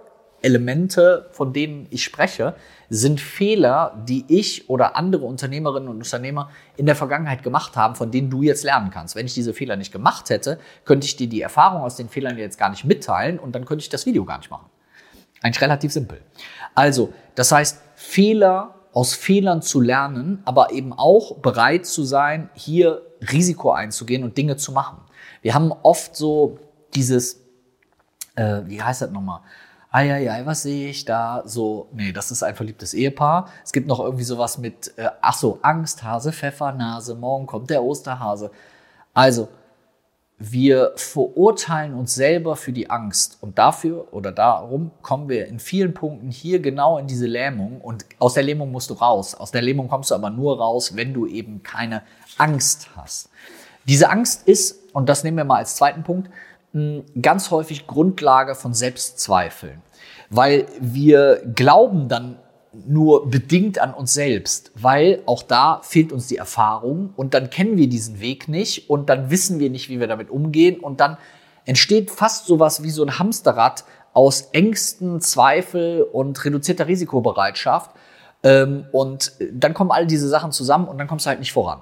Elemente, 0.41 1.27
von 1.31 1.51
denen 1.51 1.87
ich 1.89 2.05
spreche, 2.05 2.55
sind 2.89 3.19
Fehler, 3.19 4.01
die 4.07 4.23
ich 4.29 4.69
oder 4.69 4.95
andere 4.95 5.25
Unternehmerinnen 5.25 5.89
und 5.89 5.97
Unternehmer 5.97 6.49
in 6.77 6.85
der 6.85 6.95
Vergangenheit 6.95 7.43
gemacht 7.43 7.75
haben, 7.75 7.95
von 7.95 8.11
denen 8.11 8.29
du 8.29 8.41
jetzt 8.41 8.63
lernen 8.63 8.91
kannst. 8.91 9.17
Wenn 9.17 9.25
ich 9.25 9.33
diese 9.33 9.53
Fehler 9.53 9.75
nicht 9.75 9.91
gemacht 9.91 10.29
hätte, 10.29 10.57
könnte 10.85 11.05
ich 11.05 11.17
dir 11.17 11.27
die 11.27 11.41
Erfahrung 11.41 11.81
aus 11.81 11.97
den 11.97 12.07
Fehlern 12.07 12.37
jetzt 12.37 12.57
gar 12.57 12.69
nicht 12.69 12.85
mitteilen 12.85 13.37
und 13.37 13.53
dann 13.53 13.65
könnte 13.65 13.83
ich 13.83 13.89
das 13.89 14.05
Video 14.05 14.23
gar 14.23 14.37
nicht 14.37 14.49
machen. 14.49 14.69
Eigentlich 15.41 15.61
relativ 15.61 15.91
simpel. 15.91 16.21
Also, 16.75 17.13
das 17.35 17.51
heißt, 17.51 17.81
Fehler 17.95 18.75
aus 18.93 19.13
Fehlern 19.13 19.61
zu 19.61 19.81
lernen, 19.81 20.41
aber 20.45 20.71
eben 20.71 20.93
auch 20.93 21.37
bereit 21.39 21.85
zu 21.85 22.03
sein, 22.03 22.49
hier 22.53 23.01
Risiko 23.31 23.71
einzugehen 23.71 24.23
und 24.23 24.37
Dinge 24.37 24.55
zu 24.55 24.71
machen. 24.71 24.97
Wir 25.41 25.53
haben 25.53 25.71
oft 25.83 26.15
so 26.15 26.59
dieses, 26.95 27.41
äh, 28.35 28.61
wie 28.65 28.81
heißt 28.81 29.01
das 29.01 29.11
nochmal? 29.11 29.41
Eieiei, 29.91 30.45
was 30.45 30.61
sehe 30.61 30.89
ich 30.89 31.05
da? 31.05 31.41
So, 31.45 31.89
nee, 31.93 32.11
das 32.11 32.29
ist 32.29 32.43
ein 32.43 32.55
verliebtes 32.55 32.93
Ehepaar. 32.93 33.49
Es 33.63 33.71
gibt 33.71 33.87
noch 33.87 33.99
irgendwie 33.99 34.23
sowas 34.23 34.59
mit, 34.59 34.95
äh, 34.97 35.09
ach 35.21 35.35
so, 35.35 35.59
Angst, 35.63 36.03
Hase, 36.03 36.31
Pfeffernase, 36.31 37.15
morgen 37.15 37.47
kommt 37.47 37.71
der 37.71 37.83
Osterhase. 37.83 38.51
Also, 39.15 39.49
wir 40.37 40.93
verurteilen 40.95 41.93
uns 41.93 42.15
selber 42.15 42.55
für 42.55 42.71
die 42.71 42.89
Angst 42.89 43.39
und 43.41 43.57
dafür 43.57 44.13
oder 44.13 44.31
darum 44.31 44.91
kommen 45.01 45.27
wir 45.27 45.47
in 45.47 45.59
vielen 45.59 45.93
Punkten 45.93 46.31
hier 46.31 46.61
genau 46.61 46.97
in 46.97 47.07
diese 47.07 47.27
Lähmung 47.27 47.81
und 47.81 48.05
aus 48.19 48.35
der 48.35 48.43
Lähmung 48.43 48.71
musst 48.71 48.89
du 48.89 48.93
raus. 48.93 49.35
Aus 49.35 49.51
der 49.51 49.61
Lähmung 49.61 49.89
kommst 49.89 50.11
du 50.11 50.15
aber 50.15 50.29
nur 50.29 50.57
raus, 50.57 50.95
wenn 50.95 51.13
du 51.13 51.27
eben 51.27 51.61
keine 51.61 52.03
Angst 52.37 52.87
hast. 52.95 53.29
Diese 53.89 54.11
Angst 54.11 54.47
ist, 54.47 54.93
und 54.93 55.09
das 55.09 55.23
nehmen 55.23 55.37
wir 55.37 55.45
mal 55.45 55.57
als 55.57 55.75
zweiten 55.75 56.03
Punkt, 56.03 56.29
ganz 57.19 57.49
häufig 57.49 57.87
Grundlage 57.87 58.53
von 58.53 58.75
Selbstzweifeln, 58.75 59.81
weil 60.29 60.67
wir 60.79 61.41
glauben 61.55 62.07
dann 62.07 62.37
nur 62.71 63.27
bedingt 63.31 63.79
an 63.79 63.95
uns 63.95 64.13
selbst, 64.13 64.71
weil 64.75 65.23
auch 65.25 65.41
da 65.41 65.81
fehlt 65.81 66.11
uns 66.11 66.27
die 66.27 66.37
Erfahrung 66.37 67.15
und 67.15 67.33
dann 67.33 67.49
kennen 67.49 67.77
wir 67.77 67.89
diesen 67.89 68.19
Weg 68.19 68.47
nicht 68.47 68.91
und 68.91 69.09
dann 69.09 69.31
wissen 69.31 69.57
wir 69.57 69.71
nicht, 69.71 69.89
wie 69.89 69.99
wir 69.99 70.07
damit 70.07 70.29
umgehen 70.29 70.79
und 70.79 70.99
dann 70.99 71.17
entsteht 71.65 72.11
fast 72.11 72.45
sowas 72.45 72.83
wie 72.83 72.91
so 72.91 73.03
ein 73.03 73.17
Hamsterrad 73.17 73.85
aus 74.13 74.49
Ängsten, 74.51 75.19
Zweifel 75.19 76.03
und 76.03 76.45
reduzierter 76.45 76.85
Risikobereitschaft 76.85 77.89
ähm, 78.43 78.85
und 78.91 79.31
dann 79.51 79.73
kommen 79.73 79.89
all 79.89 80.05
diese 80.05 80.29
Sachen 80.29 80.51
zusammen 80.51 80.87
und 80.87 80.99
dann 80.99 81.07
kommst 81.07 81.25
du 81.25 81.29
halt 81.29 81.39
nicht 81.39 81.53
voran. 81.53 81.81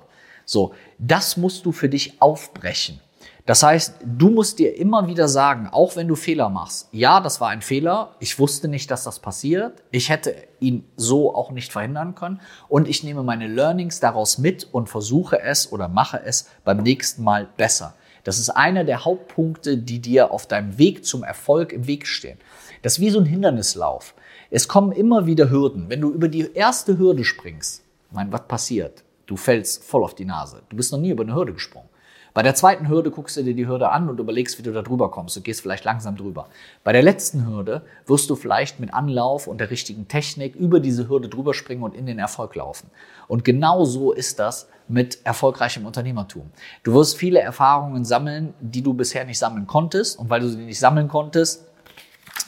So, 0.50 0.74
das 0.98 1.36
musst 1.36 1.66
du 1.66 1.74
für 1.74 1.90
dich 1.90 2.22
aufbrechen. 2.22 3.02
Das 3.46 3.64
heißt, 3.64 3.96
du 4.06 4.30
musst 4.30 4.60
dir 4.60 4.78
immer 4.78 5.08
wieder 5.08 5.28
sagen, 5.28 5.68
auch 5.72 5.98
wenn 5.98 6.08
du 6.08 6.16
Fehler 6.16 6.50
machst, 6.50 6.88
ja, 6.94 7.20
das 7.20 7.42
war 7.42 7.50
ein 7.50 7.62
Fehler, 7.62 8.16
ich 8.20 8.40
wusste 8.40 8.70
nicht, 8.70 8.90
dass 8.90 9.04
das 9.04 9.20
passiert, 9.20 9.84
ich 9.92 10.10
hätte 10.10 10.36
ihn 10.62 10.86
so 10.96 11.36
auch 11.36 11.52
nicht 11.52 11.72
verhindern 11.72 12.16
können 12.16 12.40
und 12.70 12.88
ich 12.88 13.04
nehme 13.04 13.24
meine 13.24 13.48
Learnings 13.48 14.00
daraus 14.00 14.38
mit 14.38 14.68
und 14.72 14.88
versuche 14.90 15.42
es 15.42 15.72
oder 15.72 15.90
mache 15.90 16.22
es 16.24 16.50
beim 16.64 16.78
nächsten 16.78 17.24
Mal 17.24 17.48
besser. 17.58 17.94
Das 18.24 18.40
ist 18.40 18.50
einer 18.50 18.86
der 18.86 19.04
Hauptpunkte, 19.04 19.78
die 19.78 20.00
dir 20.00 20.32
auf 20.32 20.48
deinem 20.48 20.78
Weg 20.78 21.06
zum 21.06 21.24
Erfolg 21.24 21.74
im 21.74 21.88
Weg 21.88 22.08
stehen. 22.08 22.38
Das 22.84 22.94
ist 22.94 23.00
wie 23.00 23.10
so 23.10 23.20
ein 23.20 23.26
Hindernislauf. 23.26 24.14
Es 24.50 24.70
kommen 24.70 24.94
immer 24.94 25.26
wieder 25.26 25.50
Hürden. 25.50 25.90
Wenn 25.90 26.02
du 26.02 26.12
über 26.12 26.30
die 26.30 26.54
erste 26.54 26.98
Hürde 26.98 27.24
springst, 27.24 27.84
mein, 28.12 28.32
was 28.32 28.48
passiert? 28.48 29.04
Du 29.28 29.38
fällst 29.38 29.84
voll 29.84 30.04
auf 30.04 30.16
die 30.16 30.26
Nase. 30.26 30.64
Du 30.70 30.76
bist 30.76 30.92
noch 30.92 31.00
nie 31.00 31.12
über 31.12 31.24
eine 31.24 31.36
Hürde 31.36 31.54
gesprungen. 31.54 31.90
Bei 32.34 32.44
der 32.44 32.54
zweiten 32.54 32.88
Hürde 32.88 33.10
guckst 33.10 33.36
du 33.36 33.44
dir 33.44 33.56
die 33.56 33.68
Hürde 33.68 33.90
an 33.90 34.10
und 34.10 34.20
überlegst, 34.20 34.60
wie 34.60 34.62
du 34.62 34.72
da 34.72 34.84
drüber 34.84 35.10
kommst. 35.10 35.36
Du 35.36 35.42
gehst 35.42 35.62
vielleicht 35.62 35.86
langsam 35.86 36.16
drüber. 36.16 36.50
Bei 36.84 36.94
der 36.94 37.02
letzten 37.02 37.48
Hürde 37.48 37.82
wirst 38.06 38.30
du 38.30 38.36
vielleicht 38.36 38.80
mit 38.80 38.94
Anlauf 38.94 39.48
und 39.48 39.60
der 39.60 39.72
richtigen 39.72 40.08
Technik 40.08 40.56
über 40.56 40.80
diese 40.80 41.10
Hürde 41.10 41.30
drüber 41.30 41.56
springen 41.56 41.82
und 41.82 41.96
in 41.96 42.06
den 42.06 42.20
Erfolg 42.20 42.54
laufen. 42.56 42.92
Und 43.28 43.44
genau 43.44 43.86
so 43.86 44.12
ist 44.12 44.38
das 44.38 44.70
mit 44.88 45.26
erfolgreichem 45.26 45.86
Unternehmertum. 45.86 46.52
Du 46.84 46.94
wirst 46.94 47.18
viele 47.18 47.40
Erfahrungen 47.40 48.06
sammeln, 48.06 48.54
die 48.60 48.84
du 48.84 48.94
bisher 48.94 49.26
nicht 49.26 49.40
sammeln 49.40 49.66
konntest. 49.66 50.20
Und 50.20 50.30
weil 50.30 50.42
du 50.42 50.48
sie 50.48 50.58
nicht 50.58 50.80
sammeln 50.80 51.08
konntest, 51.08 51.66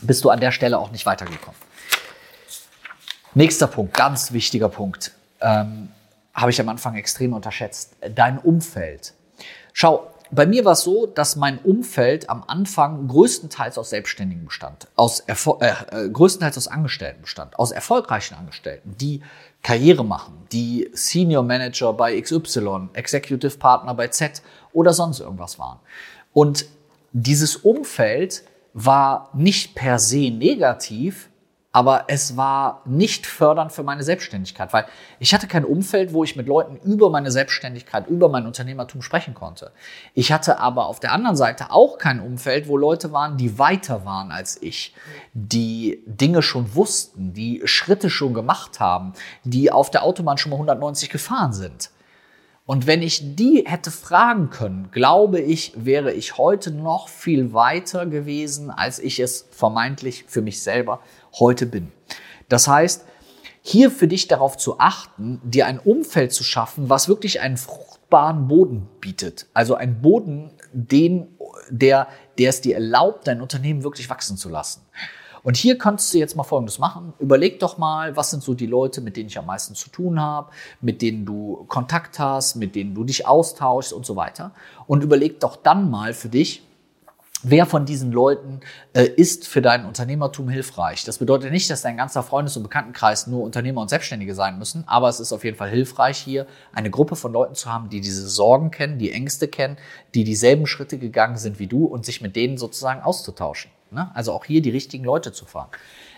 bist 0.01 0.23
du 0.23 0.29
an 0.29 0.39
der 0.39 0.51
Stelle 0.51 0.77
auch 0.77 0.91
nicht 0.91 1.07
weitergekommen. 1.07 1.59
Nächster 3.33 3.65
Punkt, 3.65 3.95
ganz 3.95 4.33
wichtiger 4.33 4.69
Punkt, 4.69 5.13
ähm, 5.41 5.89
habe 6.33 6.51
ich 6.51 6.59
am 6.61 6.69
Anfang 6.69 6.95
extrem 6.95 7.33
unterschätzt. 7.33 7.95
Dein 8.15 8.39
Umfeld. 8.39 9.13
Schau, 9.73 10.07
bei 10.31 10.45
mir 10.45 10.63
war 10.63 10.73
es 10.73 10.81
so, 10.81 11.07
dass 11.07 11.35
mein 11.35 11.57
Umfeld 11.59 12.29
am 12.29 12.43
Anfang 12.45 13.07
größtenteils 13.07 13.77
aus 13.77 13.89
Selbstständigen 13.89 14.45
bestand, 14.45 14.87
aus 14.95 15.21
Erfol 15.21 15.57
äh, 15.61 15.73
äh, 16.05 16.09
größtenteils 16.09 16.57
aus 16.57 16.67
Angestellten 16.67 17.21
bestand, 17.21 17.57
aus 17.57 17.71
erfolgreichen 17.71 18.35
Angestellten, 18.35 18.95
die 18.99 19.21
Karriere 19.63 20.05
machen, 20.05 20.45
die 20.51 20.89
Senior 20.93 21.43
Manager 21.43 21.93
bei 21.93 22.19
XY, 22.21 22.89
Executive 22.93 23.57
Partner 23.57 23.95
bei 23.95 24.07
Z 24.09 24.41
oder 24.71 24.93
sonst 24.93 25.19
irgendwas 25.19 25.57
waren. 25.57 25.79
Und 26.31 26.65
dieses 27.11 27.55
Umfeld 27.55 28.43
war 28.73 29.29
nicht 29.33 29.73
per 29.73 29.97
se 29.97 30.29
negativ, 30.29 31.28
aber 31.71 32.05
es 32.07 32.35
war 32.35 32.81
nicht 32.85 33.27
fördernd 33.27 33.71
für 33.71 33.83
meine 33.83 34.01
Selbstständigkeit, 34.03 34.73
weil 34.73 34.85
ich 35.19 35.33
hatte 35.33 35.47
kein 35.47 35.63
Umfeld, 35.63 36.13
wo 36.13 36.23
ich 36.23 36.35
mit 36.35 36.47
Leuten 36.47 36.77
über 36.77 37.11
meine 37.11 37.31
Selbstständigkeit, 37.31 38.07
über 38.07 38.27
mein 38.27 38.47
Unternehmertum 38.47 39.03
sprechen 39.03 39.35
konnte. 39.35 39.71
Ich 40.15 40.31
hatte 40.31 40.59
aber 40.59 40.87
auf 40.87 40.99
der 40.99 41.11
anderen 41.11 41.35
Seite 41.35 41.71
auch 41.71 41.99
kein 41.99 42.21
Umfeld, 42.21 42.67
wo 42.67 42.75
Leute 42.75 43.11
waren, 43.11 43.37
die 43.37 43.59
weiter 43.59 44.03
waren 44.03 44.31
als 44.31 44.59
ich, 44.61 44.95
die 45.33 46.01
Dinge 46.07 46.41
schon 46.41 46.73
wussten, 46.73 47.33
die 47.33 47.61
Schritte 47.65 48.09
schon 48.09 48.33
gemacht 48.33 48.79
haben, 48.79 49.13
die 49.43 49.71
auf 49.71 49.91
der 49.91 50.03
Autobahn 50.03 50.39
schon 50.39 50.49
mal 50.49 50.55
190 50.55 51.09
gefahren 51.09 51.53
sind. 51.53 51.91
Und 52.69 52.85
wenn 52.85 53.01
ich 53.01 53.35
die 53.35 53.63
hätte 53.65 53.89
fragen 53.89 54.51
können, 54.51 54.89
glaube 54.91 55.39
ich, 55.39 55.73
wäre 55.75 56.13
ich 56.13 56.37
heute 56.37 56.69
noch 56.69 57.07
viel 57.09 57.51
weiter 57.51 58.05
gewesen, 58.05 58.69
als 58.69 58.99
ich 58.99 59.19
es 59.19 59.47
vermeintlich 59.49 60.25
für 60.27 60.43
mich 60.43 60.61
selber 60.61 60.99
heute 61.39 61.65
bin. 61.65 61.91
Das 62.47 62.67
heißt, 62.67 63.07
hier 63.63 63.89
für 63.89 64.07
dich 64.07 64.27
darauf 64.27 64.55
zu 64.55 64.79
achten, 64.79 65.41
dir 65.43 65.65
ein 65.65 65.79
Umfeld 65.79 66.31
zu 66.31 66.43
schaffen, 66.43 66.89
was 66.89 67.07
wirklich 67.07 67.41
einen 67.41 67.57
fruchtbaren 67.57 68.47
Boden 68.47 68.87
bietet. 69.01 69.47
Also 69.55 69.73
ein 69.73 70.03
Boden, 70.03 70.51
den, 70.71 71.27
der, 71.71 72.07
der 72.37 72.49
es 72.49 72.61
dir 72.61 72.75
erlaubt, 72.75 73.25
dein 73.25 73.41
Unternehmen 73.41 73.83
wirklich 73.83 74.11
wachsen 74.11 74.37
zu 74.37 74.47
lassen. 74.47 74.81
Und 75.43 75.57
hier 75.57 75.77
kannst 75.77 76.13
du 76.13 76.17
jetzt 76.17 76.35
mal 76.35 76.43
Folgendes 76.43 76.79
machen. 76.79 77.13
Überleg 77.19 77.59
doch 77.59 77.77
mal, 77.77 78.15
was 78.15 78.31
sind 78.31 78.43
so 78.43 78.53
die 78.53 78.65
Leute, 78.65 79.01
mit 79.01 79.17
denen 79.17 79.27
ich 79.27 79.37
am 79.37 79.45
meisten 79.45 79.75
zu 79.75 79.89
tun 79.89 80.19
habe, 80.19 80.51
mit 80.81 81.01
denen 81.01 81.25
du 81.25 81.65
Kontakt 81.67 82.19
hast, 82.19 82.55
mit 82.55 82.75
denen 82.75 82.93
du 82.95 83.03
dich 83.03 83.27
austauschst 83.27 83.93
und 83.93 84.05
so 84.05 84.15
weiter. 84.15 84.51
Und 84.87 85.03
überleg 85.03 85.39
doch 85.39 85.55
dann 85.55 85.89
mal 85.89 86.13
für 86.13 86.29
dich, 86.29 86.63
Wer 87.41 87.65
von 87.65 87.85
diesen 87.85 88.11
Leuten 88.11 88.59
äh, 88.91 89.05
ist 89.05 89.47
für 89.47 89.61
dein 89.61 89.85
Unternehmertum 89.85 90.49
hilfreich? 90.49 91.05
Das 91.05 91.19
bedeutet 91.19 91.53
nicht, 91.53 91.69
dass 91.69 91.81
dein 91.81 91.95
ganzer 91.95 92.21
Freundes- 92.21 92.57
und 92.57 92.63
Bekanntenkreis 92.63 93.27
nur 93.27 93.43
Unternehmer 93.43 93.79
und 93.79 93.89
Selbstständige 93.89 94.35
sein 94.35 94.59
müssen, 94.59 94.83
aber 94.87 95.07
es 95.07 95.21
ist 95.21 95.31
auf 95.31 95.45
jeden 95.45 95.55
Fall 95.55 95.69
hilfreich, 95.69 96.17
hier 96.17 96.47
eine 96.73 96.89
Gruppe 96.89 97.15
von 97.15 97.31
Leuten 97.31 97.55
zu 97.55 97.71
haben, 97.71 97.87
die 97.87 98.01
diese 98.01 98.27
Sorgen 98.27 98.71
kennen, 98.71 98.99
die 98.99 99.13
Ängste 99.13 99.47
kennen, 99.47 99.77
die 100.15 100.25
dieselben 100.25 100.67
Schritte 100.67 100.97
gegangen 100.97 101.37
sind 101.37 101.59
wie 101.59 101.67
du 101.67 101.85
und 101.85 102.05
sich 102.05 102.19
mit 102.19 102.35
denen 102.35 102.57
sozusagen 102.57 103.01
auszutauschen. 103.01 103.71
Ne? 103.91 104.11
Also 104.13 104.33
auch 104.33 104.45
hier 104.45 104.61
die 104.61 104.69
richtigen 104.69 105.03
Leute 105.03 105.31
zu 105.31 105.45
fahren. 105.45 105.69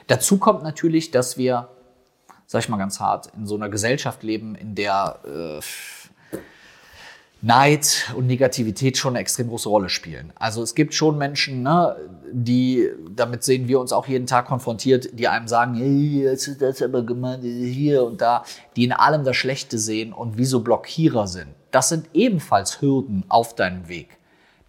Dazu 0.08 0.38
kommt 0.38 0.64
natürlich, 0.64 1.12
dass 1.12 1.38
wir, 1.38 1.70
sag 2.48 2.64
ich 2.64 2.70
mal 2.70 2.78
ganz 2.78 3.00
hart, 3.00 3.32
in 3.36 3.46
so 3.46 3.56
einer 3.56 3.70
Gesellschaft 3.70 4.24
leben, 4.24 4.56
in 4.56 4.76
der 4.76 5.20
äh, 5.26 5.60
Neid 7.44 8.12
und 8.16 8.28
Negativität 8.28 8.98
schon 8.98 9.14
eine 9.14 9.20
extrem 9.20 9.48
große 9.48 9.68
Rolle 9.68 9.90
spielen. 9.90 10.32
Also 10.36 10.62
es 10.62 10.76
gibt 10.76 10.94
schon 10.94 11.18
Menschen, 11.18 11.64
ne, 11.64 11.96
die, 12.32 12.90
damit 13.10 13.44
sehen 13.44 13.68
wir 13.68 13.80
uns 13.80 13.92
auch 13.92 14.08
jeden 14.08 14.28
Tag 14.28 14.46
konfrontiert, 14.46 15.10
die 15.14 15.28
einem 15.28 15.48
sagen, 15.48 15.74
hey, 15.74 16.24
jetzt 16.24 16.48
ist 16.48 16.62
das 16.62 16.84
aber 16.84 17.04
gemeint, 17.04 17.44
hier 17.44 18.04
und 18.04 18.22
da, 18.22 18.44
die 18.76 18.84
in 18.84 18.92
allem 18.92 19.24
das 19.24 19.38
Schlechte 19.38 19.80
sehen 19.80 20.14
und 20.14 20.38
wie 20.38 20.46
so 20.46 20.60
Blockierer 20.60 21.26
sind. 21.26 21.48
Das 21.72 21.90
sind 21.90 22.10
ebenfalls 22.14 22.80
Hürden 22.80 23.24
auf 23.28 23.56
deinem 23.56 23.88
Weg. 23.88 24.18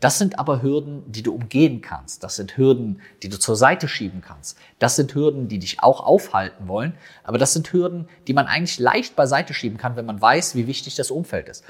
Das 0.03 0.19
sind 0.19 0.41
aber 0.41 0.63
Hürden, 0.63 1.05
die 1.07 1.23
du 1.23 1.33
umgehen 1.33 1.81
kannst. 1.81 2.25
Das 2.25 2.35
sind 2.35 2.57
Hürden, 2.57 3.01
die 3.23 3.29
du 3.29 3.39
zur 3.39 3.55
Seite 3.55 3.87
schieben 3.87 4.21
kannst. 4.21 4.59
Das 4.81 4.97
sind 4.97 5.15
Hürden, 5.15 5.47
die 5.47 5.61
dich 5.61 5.81
auch 5.81 6.05
aufhalten 6.05 6.67
wollen. 6.67 6.95
Aber 7.23 7.39
das 7.39 7.53
sind 7.53 7.73
Hürden, 7.73 8.09
die 8.27 8.33
man 8.33 8.49
eigentlich 8.49 8.81
leicht 8.81 9.15
beiseite 9.15 9.55
schieben 9.55 9.79
kann, 9.79 9.95
wenn 9.95 10.05
man 10.05 10.21
weiß, 10.21 10.57
wie 10.57 10.67
wichtig 10.67 10.97
das 10.97 11.13
Umfeld 11.13 11.49
ist. 11.49 11.63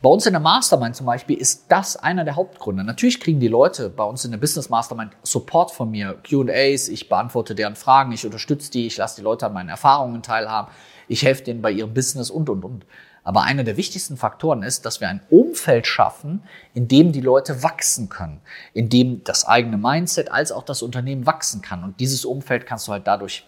Bei 0.00 0.08
uns 0.08 0.24
in 0.24 0.32
der 0.32 0.40
Mastermind 0.40 0.96
zum 0.96 1.04
Beispiel 1.04 1.36
ist 1.36 1.66
das 1.68 1.98
einer 1.98 2.24
der 2.24 2.36
Hauptgründe. 2.36 2.84
Natürlich 2.84 3.20
kriegen 3.20 3.38
die 3.38 3.48
Leute 3.48 3.90
bei 3.90 4.04
uns 4.04 4.24
in 4.24 4.30
der 4.30 4.38
Business 4.38 4.70
Mastermind 4.70 5.12
Support 5.22 5.70
von 5.70 5.90
mir, 5.90 6.16
QAs, 6.22 6.88
ich 6.88 7.10
beantworte 7.10 7.54
deren 7.54 7.76
Fragen, 7.76 8.12
ich 8.12 8.24
unterstütze 8.24 8.70
die, 8.70 8.86
ich 8.86 8.96
lasse 8.96 9.16
die 9.16 9.22
Leute 9.22 9.44
an 9.44 9.52
meinen 9.52 9.68
Erfahrungen 9.68 10.22
teilhaben, 10.22 10.72
ich 11.06 11.22
helfe 11.22 11.42
denen 11.42 11.60
bei 11.60 11.72
ihrem 11.72 11.92
Business 11.92 12.30
und, 12.30 12.48
und, 12.48 12.64
und. 12.64 12.86
Aber 13.28 13.42
einer 13.42 13.62
der 13.62 13.76
wichtigsten 13.76 14.16
Faktoren 14.16 14.62
ist, 14.62 14.86
dass 14.86 15.02
wir 15.02 15.08
ein 15.10 15.20
Umfeld 15.28 15.86
schaffen, 15.86 16.42
in 16.72 16.88
dem 16.88 17.12
die 17.12 17.20
Leute 17.20 17.62
wachsen 17.62 18.08
können, 18.08 18.40
in 18.72 18.88
dem 18.88 19.22
das 19.22 19.44
eigene 19.44 19.76
Mindset 19.76 20.32
als 20.32 20.50
auch 20.50 20.62
das 20.62 20.80
Unternehmen 20.80 21.26
wachsen 21.26 21.60
kann. 21.60 21.84
Und 21.84 22.00
dieses 22.00 22.24
Umfeld 22.24 22.64
kannst 22.64 22.88
du 22.88 22.92
halt 22.92 23.06
dadurch 23.06 23.46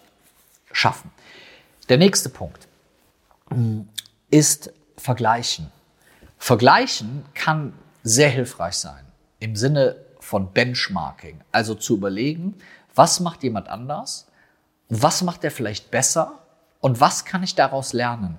schaffen. 0.71 1.11
Der 1.89 1.97
nächste 1.97 2.29
Punkt 2.29 2.69
ist 4.29 4.71
Vergleichen. 4.99 5.73
Vergleichen 6.37 7.25
kann 7.33 7.73
sehr 8.03 8.29
hilfreich 8.29 8.75
sein 8.75 9.07
im 9.39 9.57
Sinne 9.57 9.97
von 10.19 10.53
Benchmarking. 10.53 11.41
Also 11.53 11.75
zu 11.75 11.97
überlegen, 11.97 12.55
was 12.95 13.21
macht 13.21 13.43
jemand 13.45 13.71
anders, 13.71 14.27
was 14.91 15.23
macht 15.23 15.43
er 15.43 15.51
vielleicht 15.51 15.91
besser 15.91 16.35
und 16.81 17.01
was 17.01 17.25
kann 17.25 17.43
ich 17.43 17.55
daraus 17.55 17.95
lernen. 17.95 18.37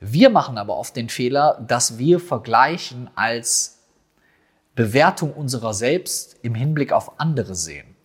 Wir 0.00 0.30
machen 0.30 0.58
aber 0.58 0.76
oft 0.76 0.94
den 0.96 1.08
Fehler, 1.08 1.64
dass 1.66 1.98
wir 1.98 2.20
vergleichen 2.20 3.10
als 3.14 3.80
Bewertung 4.74 5.32
unserer 5.32 5.74
selbst 5.74 6.36
im 6.42 6.54
Hinblick 6.54 6.92
auf 6.92 7.20
andere 7.20 7.54
sehen 7.54 7.96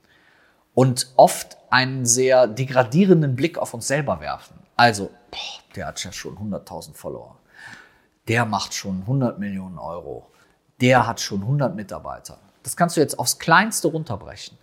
und 0.73 1.11
oft 1.15 1.57
einen 1.69 2.05
sehr 2.05 2.47
degradierenden 2.47 3.35
Blick 3.35 3.57
auf 3.57 3.73
uns 3.73 3.87
selber 3.87 4.19
werfen. 4.19 4.59
Also, 4.75 5.11
boah, 5.29 5.75
der 5.75 5.87
hat 5.87 6.03
ja 6.03 6.11
schon 6.11 6.35
100.000 6.37 6.95
Follower 6.95 7.37
der 8.27 8.45
macht 8.45 8.73
schon 8.73 9.01
100 9.01 9.39
Millionen 9.39 9.77
Euro, 9.77 10.27
der 10.81 11.07
hat 11.07 11.19
schon 11.19 11.41
100 11.41 11.75
Mitarbeiter. 11.75 12.39
Das 12.63 12.77
kannst 12.77 12.95
du 12.95 13.01
jetzt 13.01 13.19
aufs 13.19 13.39
Kleinste 13.39 13.89
runterbrechen. 13.89 14.57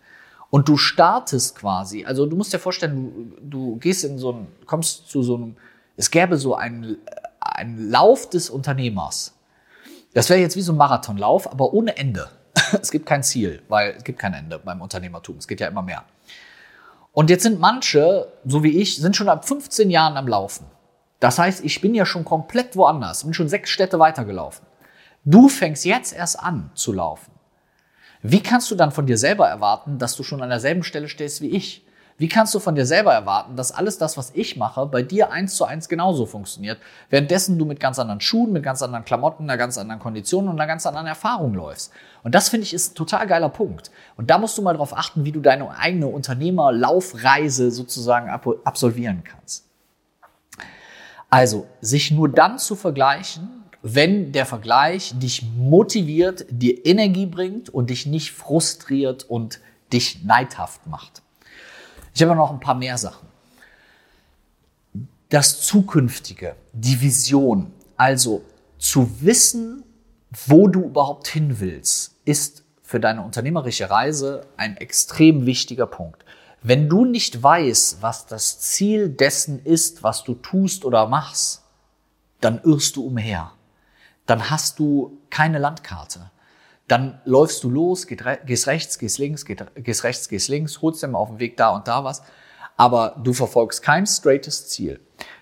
Und 0.48 0.68
du 0.68 0.76
startest 0.76 1.56
quasi, 1.56 2.04
also 2.04 2.26
du 2.26 2.36
musst 2.36 2.52
dir 2.52 2.58
vorstellen, 2.58 3.36
du, 3.40 3.72
du 3.72 3.76
gehst 3.76 4.04
in 4.04 4.18
so 4.18 4.32
ein, 4.32 4.48
kommst 4.66 5.08
zu 5.08 5.22
so 5.22 5.36
einem, 5.36 5.56
es 5.96 6.10
gäbe 6.10 6.36
so 6.38 6.54
einen, 6.54 6.96
einen 7.40 7.90
Lauf 7.90 8.28
des 8.28 8.50
Unternehmers. 8.50 9.34
Das 10.14 10.28
wäre 10.28 10.40
jetzt 10.40 10.56
wie 10.56 10.62
so 10.62 10.72
ein 10.72 10.78
Marathonlauf, 10.78 11.50
aber 11.50 11.72
ohne 11.72 11.96
Ende. 11.96 12.28
Es 12.80 12.90
gibt 12.90 13.06
kein 13.06 13.22
Ziel, 13.22 13.62
weil 13.68 13.94
es 13.96 14.04
gibt 14.04 14.18
kein 14.18 14.34
Ende 14.34 14.58
beim 14.58 14.80
Unternehmertum. 14.80 15.36
Es 15.36 15.48
geht 15.48 15.60
ja 15.60 15.68
immer 15.68 15.82
mehr. 15.82 16.04
Und 17.12 17.30
jetzt 17.30 17.42
sind 17.42 17.58
manche, 17.58 18.32
so 18.44 18.62
wie 18.62 18.78
ich, 18.80 18.96
sind 18.96 19.16
schon 19.16 19.28
ab 19.28 19.46
15 19.46 19.90
Jahren 19.90 20.16
am 20.16 20.28
Laufen. 20.28 20.66
Das 21.18 21.38
heißt, 21.38 21.64
ich 21.64 21.80
bin 21.80 21.94
ja 21.94 22.06
schon 22.06 22.24
komplett 22.24 22.76
woanders, 22.76 23.24
bin 23.24 23.34
schon 23.34 23.48
sechs 23.48 23.70
Städte 23.70 23.98
weitergelaufen. 23.98 24.64
Du 25.24 25.48
fängst 25.48 25.84
jetzt 25.84 26.12
erst 26.12 26.40
an 26.40 26.70
zu 26.74 26.92
laufen. 26.92 27.32
Wie 28.22 28.42
kannst 28.42 28.70
du 28.70 28.74
dann 28.74 28.92
von 28.92 29.06
dir 29.06 29.18
selber 29.18 29.48
erwarten, 29.48 29.98
dass 29.98 30.16
du 30.16 30.22
schon 30.22 30.42
an 30.42 30.50
derselben 30.50 30.82
Stelle 30.82 31.08
stehst 31.08 31.40
wie 31.40 31.50
ich? 31.50 31.86
Wie 32.20 32.28
kannst 32.28 32.54
du 32.54 32.58
von 32.58 32.74
dir 32.74 32.84
selber 32.84 33.14
erwarten, 33.14 33.56
dass 33.56 33.72
alles 33.72 33.96
das, 33.96 34.18
was 34.18 34.32
ich 34.34 34.58
mache, 34.58 34.84
bei 34.84 35.00
dir 35.00 35.32
eins 35.32 35.54
zu 35.54 35.64
eins 35.64 35.88
genauso 35.88 36.26
funktioniert, 36.26 36.76
währenddessen 37.08 37.58
du 37.58 37.64
mit 37.64 37.80
ganz 37.80 37.98
anderen 37.98 38.20
Schuhen, 38.20 38.52
mit 38.52 38.62
ganz 38.62 38.82
anderen 38.82 39.06
Klamotten, 39.06 39.44
einer 39.44 39.56
ganz 39.56 39.78
anderen 39.78 40.02
Kondition 40.02 40.46
und 40.46 40.60
einer 40.60 40.66
ganz 40.66 40.84
anderen 40.84 41.06
Erfahrung 41.06 41.54
läufst? 41.54 41.92
Und 42.22 42.34
das 42.34 42.50
finde 42.50 42.64
ich 42.64 42.74
ist 42.74 42.92
ein 42.92 42.94
total 42.96 43.26
geiler 43.26 43.48
Punkt. 43.48 43.90
Und 44.18 44.28
da 44.28 44.36
musst 44.36 44.58
du 44.58 44.60
mal 44.60 44.74
darauf 44.74 44.94
achten, 44.94 45.24
wie 45.24 45.32
du 45.32 45.40
deine 45.40 45.70
eigene 45.78 46.08
Unternehmerlaufreise 46.08 47.70
sozusagen 47.70 48.28
absolvieren 48.28 49.24
kannst. 49.24 49.64
Also, 51.30 51.68
sich 51.80 52.10
nur 52.10 52.28
dann 52.28 52.58
zu 52.58 52.76
vergleichen, 52.76 53.48
wenn 53.80 54.32
der 54.32 54.44
Vergleich 54.44 55.14
dich 55.18 55.42
motiviert, 55.56 56.44
dir 56.50 56.84
Energie 56.84 57.24
bringt 57.24 57.70
und 57.70 57.88
dich 57.88 58.04
nicht 58.04 58.32
frustriert 58.32 59.24
und 59.24 59.58
dich 59.90 60.22
neidhaft 60.22 60.86
macht. 60.86 61.22
Ich 62.14 62.22
habe 62.22 62.34
noch 62.34 62.50
ein 62.50 62.60
paar 62.60 62.74
mehr 62.74 62.98
Sachen. 62.98 63.28
das 65.30 65.60
Zukünftige, 65.60 66.56
die 66.72 67.00
Vision, 67.00 67.72
also 67.96 68.42
zu 68.78 69.22
wissen, 69.22 69.84
wo 70.46 70.68
du 70.68 70.84
überhaupt 70.86 71.28
hin 71.28 71.60
willst, 71.60 72.16
ist 72.24 72.64
für 72.82 72.98
deine 72.98 73.22
unternehmerische 73.22 73.88
Reise 73.90 74.46
ein 74.56 74.76
extrem 74.76 75.46
wichtiger 75.46 75.86
Punkt. 75.86 76.24
Wenn 76.62 76.88
du 76.88 77.04
nicht 77.04 77.42
weißt, 77.42 78.02
was 78.02 78.26
das 78.26 78.60
Ziel 78.60 79.08
dessen 79.08 79.64
ist, 79.64 80.02
was 80.02 80.24
du 80.24 80.34
tust 80.34 80.84
oder 80.84 81.06
machst, 81.06 81.62
dann 82.40 82.60
irrst 82.64 82.96
du 82.96 83.06
umher. 83.06 83.52
Dann 84.26 84.50
hast 84.50 84.78
du 84.78 85.18
keine 85.30 85.58
Landkarte. 85.58 86.30
Dann 86.90 87.20
läufst 87.24 87.62
du 87.62 87.70
los, 87.70 88.08
gehst 88.08 88.66
rechts, 88.66 88.98
gehst 88.98 89.18
links, 89.18 89.44
gehst 89.44 90.02
rechts, 90.02 90.28
gehst 90.28 90.48
links, 90.48 90.82
holst 90.82 91.00
dir 91.00 91.06
mal 91.06 91.18
auf 91.18 91.28
dem 91.28 91.38
Weg 91.38 91.56
da 91.56 91.70
und 91.70 91.86
da 91.86 92.02
was, 92.02 92.20
aber 92.76 93.14
du 93.22 93.32
verfolgst 93.32 93.80
kein 93.80 94.06
straightes 94.06 94.68
Ziel. 94.68 94.98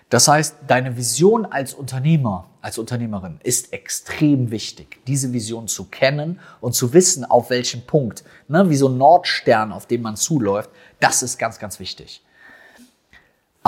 Das 0.09 0.27
heißt, 0.27 0.57
deine 0.67 0.95
Vision 0.95 1.47
als 1.47 1.73
Unternehmer, 1.73 2.51
als 2.61 2.77
Unternehmerin 2.77 3.39
ist 3.41 3.73
extrem 3.73 4.51
wichtig, 4.51 4.99
diese 5.07 5.33
Vision 5.33 5.67
zu 5.67 5.85
kennen 5.85 6.39
und 6.61 6.75
zu 6.75 6.93
wissen, 6.93 7.25
auf 7.25 7.49
welchem 7.49 7.81
Punkt, 7.81 8.23
ne, 8.47 8.69
wie 8.69 8.75
so 8.75 8.87
ein 8.87 8.99
Nordstern, 8.99 9.71
auf 9.71 9.87
dem 9.87 10.03
man 10.03 10.17
zuläuft, 10.17 10.69
das 10.99 11.23
ist 11.23 11.39
ganz, 11.39 11.57
ganz 11.57 11.79
wichtig. 11.79 12.23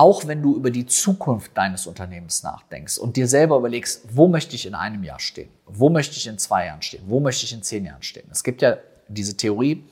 Auch 0.01 0.25
wenn 0.25 0.41
du 0.41 0.55
über 0.55 0.71
die 0.71 0.87
Zukunft 0.87 1.55
deines 1.55 1.85
Unternehmens 1.85 2.41
nachdenkst 2.41 2.97
und 2.97 3.17
dir 3.17 3.27
selber 3.27 3.57
überlegst, 3.57 4.01
wo 4.09 4.27
möchte 4.27 4.55
ich 4.55 4.65
in 4.65 4.73
einem 4.73 5.03
Jahr 5.03 5.19
stehen? 5.19 5.51
Wo 5.67 5.91
möchte 5.91 6.17
ich 6.17 6.25
in 6.25 6.39
zwei 6.39 6.65
Jahren 6.65 6.81
stehen? 6.81 7.03
Wo 7.05 7.19
möchte 7.19 7.45
ich 7.45 7.53
in 7.53 7.61
zehn 7.61 7.85
Jahren 7.85 8.01
stehen? 8.01 8.27
Es 8.31 8.43
gibt 8.43 8.63
ja 8.63 8.77
diese 9.07 9.37
Theorie, 9.37 9.83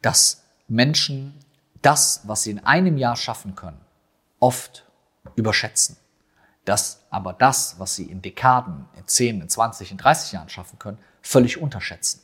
dass 0.00 0.44
Menschen 0.66 1.34
das, 1.82 2.22
was 2.24 2.44
sie 2.44 2.52
in 2.52 2.60
einem 2.60 2.96
Jahr 2.96 3.16
schaffen 3.16 3.54
können, 3.54 3.82
oft 4.40 4.86
überschätzen. 5.36 5.98
Dass 6.64 7.02
aber 7.10 7.34
das, 7.34 7.78
was 7.78 7.96
sie 7.96 8.04
in 8.04 8.22
Dekaden, 8.22 8.86
in 8.96 9.06
10, 9.06 9.42
in 9.42 9.48
20, 9.50 9.90
in 9.90 9.98
30 9.98 10.32
Jahren 10.32 10.48
schaffen 10.48 10.78
können, 10.78 10.96
völlig 11.20 11.60
unterschätzen. 11.60 12.22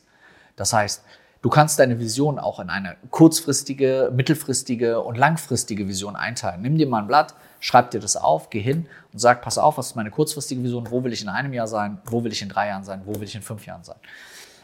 Das 0.55 0.73
heißt, 0.73 1.03
du 1.41 1.49
kannst 1.49 1.79
deine 1.79 1.99
Vision 1.99 2.39
auch 2.39 2.59
in 2.59 2.69
eine 2.69 2.95
kurzfristige, 3.09 4.11
mittelfristige 4.13 5.01
und 5.01 5.17
langfristige 5.17 5.87
Vision 5.87 6.15
einteilen. 6.15 6.61
Nimm 6.61 6.77
dir 6.77 6.87
mal 6.87 6.99
ein 6.99 7.07
Blatt, 7.07 7.35
schreib 7.59 7.91
dir 7.91 7.99
das 7.99 8.15
auf, 8.15 8.49
geh 8.49 8.61
hin 8.61 8.87
und 9.13 9.19
sag, 9.19 9.41
pass 9.41 9.57
auf, 9.57 9.77
was 9.77 9.87
ist 9.87 9.95
meine 9.95 10.11
kurzfristige 10.11 10.63
Vision, 10.63 10.89
wo 10.89 11.03
will 11.03 11.13
ich 11.13 11.21
in 11.21 11.29
einem 11.29 11.53
Jahr 11.53 11.67
sein, 11.67 11.99
wo 12.05 12.23
will 12.23 12.31
ich 12.31 12.41
in 12.41 12.49
drei 12.49 12.67
Jahren 12.67 12.83
sein, 12.83 13.01
wo 13.05 13.15
will 13.15 13.23
ich 13.23 13.35
in 13.35 13.41
fünf 13.41 13.65
Jahren 13.65 13.83
sein. 13.83 13.97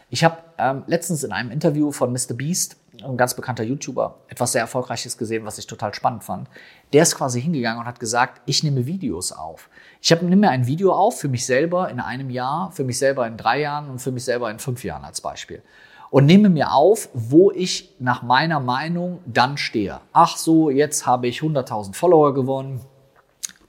Ich 0.09 0.23
habe 0.23 0.37
ähm, 0.57 0.83
letztens 0.87 1.25
in 1.25 1.33
einem 1.33 1.51
Interview 1.51 1.91
von 1.91 2.13
Mr. 2.13 2.33
Beast, 2.33 2.77
ein 3.03 3.17
ganz 3.17 3.35
bekannter 3.35 3.63
YouTuber, 3.63 4.15
etwas 4.29 4.53
sehr 4.53 4.61
Erfolgreiches 4.61 5.17
gesehen, 5.17 5.45
was 5.45 5.57
ich 5.57 5.67
total 5.67 5.93
spannend 5.93 6.23
fand. 6.23 6.47
Der 6.93 7.03
ist 7.03 7.15
quasi 7.15 7.41
hingegangen 7.41 7.81
und 7.81 7.85
hat 7.85 7.99
gesagt, 7.99 8.41
ich 8.45 8.63
nehme 8.63 8.85
Videos 8.85 9.33
auf. 9.33 9.69
Ich 10.01 10.11
habe 10.11 10.25
nehme 10.25 10.47
mir 10.47 10.49
ein 10.49 10.65
Video 10.65 10.93
auf 10.93 11.19
für 11.19 11.27
mich 11.27 11.45
selber 11.45 11.89
in 11.89 11.99
einem 11.99 12.29
Jahr, 12.29 12.71
für 12.71 12.85
mich 12.85 12.97
selber 12.97 13.27
in 13.27 13.35
drei 13.35 13.59
Jahren 13.59 13.89
und 13.89 13.99
für 13.99 14.11
mich 14.11 14.23
selber 14.23 14.49
in 14.49 14.59
fünf 14.59 14.83
Jahren 14.83 15.03
als 15.03 15.19
Beispiel. 15.19 15.61
Und 16.09 16.25
nehme 16.25 16.49
mir 16.49 16.73
auf, 16.73 17.09
wo 17.13 17.51
ich 17.51 17.93
nach 17.99 18.21
meiner 18.21 18.59
Meinung 18.59 19.19
dann 19.25 19.57
stehe. 19.57 19.99
Ach 20.13 20.37
so, 20.37 20.69
jetzt 20.69 21.05
habe 21.05 21.27
ich 21.27 21.39
100.000 21.39 21.93
Follower 21.93 22.33
gewonnen 22.33 22.81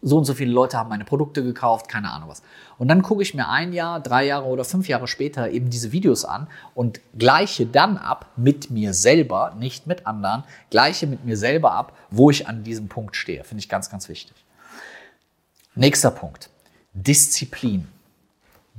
so 0.01 0.17
und 0.17 0.25
so 0.25 0.35
viele 0.35 0.53
Leute 0.53 0.79
haben 0.79 0.89
meine 0.89 1.05
Produkte 1.05 1.43
gekauft, 1.43 1.89
keine 1.89 2.11
Ahnung 2.11 2.29
was. 2.29 2.43
Und 2.79 2.89
dann 2.89 3.03
gucke 3.03 3.23
ich 3.23 3.35
mir 3.35 3.49
ein 3.49 3.73
Jahr, 3.73 4.01
drei 4.01 4.27
Jahre 4.27 4.47
oder 4.47 4.65
fünf 4.65 4.89
Jahre 4.89 5.09
später 5.09 5.51
eben 5.51 5.71
diese 5.71 5.93
Videos 5.93 6.25
an 6.25 6.47
und 6.75 7.01
gleiche 7.19 7.67
dann 7.67 7.97
ab 7.97 8.27
mit 8.37 8.71
mir 8.71 8.95
selber, 8.95 9.55
nicht 9.59 9.87
mit 9.87 10.07
anderen, 10.07 10.45
gleiche 10.71 11.07
mit 11.07 11.25
mir 11.25 11.37
selber 11.37 11.73
ab, 11.73 11.97
wo 12.11 12.31
ich 12.31 12.47
an 12.47 12.63
diesem 12.63 12.89
Punkt 12.89 13.17
stehe. 13.17 13.43
Finde 13.43 13.61
ich 13.61 13.69
ganz, 13.69 13.91
ganz 13.91 14.09
wichtig. 14.09 14.37
Nächster 15.75 16.11
Punkt. 16.11 16.51
Disziplin. 16.93 17.89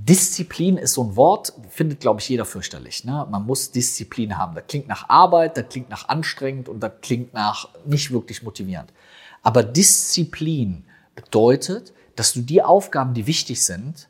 Disziplin 0.02 0.78
ist 0.78 0.94
so 0.94 1.04
ein 1.04 1.16
Wort, 1.18 1.54
findet, 1.70 2.00
glaube 2.00 2.22
ich, 2.22 2.30
jeder 2.30 2.46
fürchterlich. 2.46 3.04
Ne? 3.04 3.28
Man 3.30 3.46
muss 3.46 3.72
Disziplin 3.72 4.38
haben. 4.38 4.56
Das 4.56 4.66
klingt 4.68 4.88
nach 4.88 5.10
Arbeit, 5.10 5.58
das 5.58 5.68
klingt 5.68 5.90
nach 5.90 6.08
anstrengend 6.08 6.70
und 6.70 6.80
das 6.80 6.94
klingt 7.02 7.34
nach 7.34 7.68
nicht 7.86 8.12
wirklich 8.12 8.42
motivierend. 8.42 8.94
Aber 9.44 9.62
Disziplin 9.62 10.86
bedeutet, 11.16 11.94
dass 12.16 12.34
du 12.34 12.42
die 12.42 12.62
Aufgaben, 12.64 13.14
die 13.14 13.28
wichtig 13.28 13.64
sind, 13.64 14.08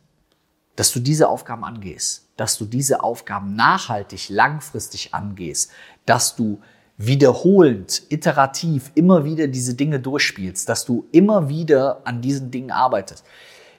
dass 0.75 0.91
du 0.91 0.99
diese 0.99 1.27
Aufgaben 1.27 1.63
angehst, 1.63 2.27
dass 2.37 2.57
du 2.57 2.65
diese 2.65 3.03
Aufgaben 3.03 3.55
nachhaltig, 3.55 4.29
langfristig 4.29 5.13
angehst, 5.13 5.71
dass 6.05 6.35
du 6.35 6.61
wiederholend, 6.97 8.03
iterativ 8.09 8.91
immer 8.93 9.25
wieder 9.25 9.47
diese 9.47 9.73
Dinge 9.73 9.99
durchspielst, 9.99 10.69
dass 10.69 10.85
du 10.85 11.07
immer 11.11 11.49
wieder 11.49 12.01
an 12.05 12.21
diesen 12.21 12.51
Dingen 12.51 12.71
arbeitest. 12.71 13.25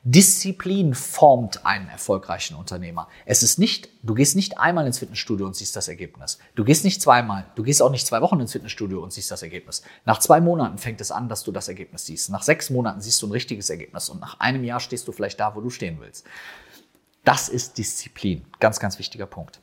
Disziplin 0.03 0.95
formt 0.95 1.67
einen 1.67 1.89
erfolgreichen 1.89 2.55
Unternehmer. 2.55 3.09
Es 3.27 3.43
ist 3.43 3.59
nicht, 3.59 3.91
du 4.03 4.15
gehst 4.15 4.35
nicht 4.35 4.59
einmal 4.59 4.87
ins 4.87 4.99
Fitnessstudio 4.99 5.47
und 5.47 5.55
siehst 5.55 5.77
das 5.77 5.89
Ergebnis. 5.89 6.39
Du 6.55 6.65
gehst 6.65 6.85
nicht 6.85 7.03
zweimal, 7.03 7.47
du 7.55 7.63
gehst 7.63 7.83
auch 7.83 7.91
nicht 7.91 8.07
zwei 8.07 8.23
Wochen 8.23 8.41
ins 8.41 8.53
Fitnessstudio 8.53 9.03
und 9.03 9.13
siehst 9.13 9.31
das 9.31 9.43
Ergebnis. 9.43 9.83
Nach 10.07 10.19
zwei 10.19 10.41
Monaten 10.41 10.79
fängt 10.79 11.03
es 11.03 11.11
an, 11.11 11.29
dass 11.29 11.45
du 11.45 11.53
das 11.53 11.69
Ergebnis 11.69 12.07
siehst. 12.07 12.31
Nach 12.31 12.43
sechs 12.43 12.71
Monaten 12.71 13.03
siehst 13.03 13.21
du 13.21 13.27
ein 13.27 13.33
richtiges 13.33 13.69
Ergebnis 13.69 14.09
und 14.09 14.21
nach 14.21 14.41
einem 14.41 14.65
Jahr 14.65 14.81
stehst 14.81 15.07
du 15.07 15.13
vielleicht 15.13 15.39
da, 15.39 15.55
wo 15.55 15.61
du 15.61 15.69
stehen 15.69 15.99
willst. 16.01 16.25
Das 17.25 17.51
ist 17.51 17.77
Disziplin. 17.77 18.47
Ganz, 18.59 18.81
ganz 18.81 18.99
wichtiger 18.99 19.27
Punkt. 19.27 19.61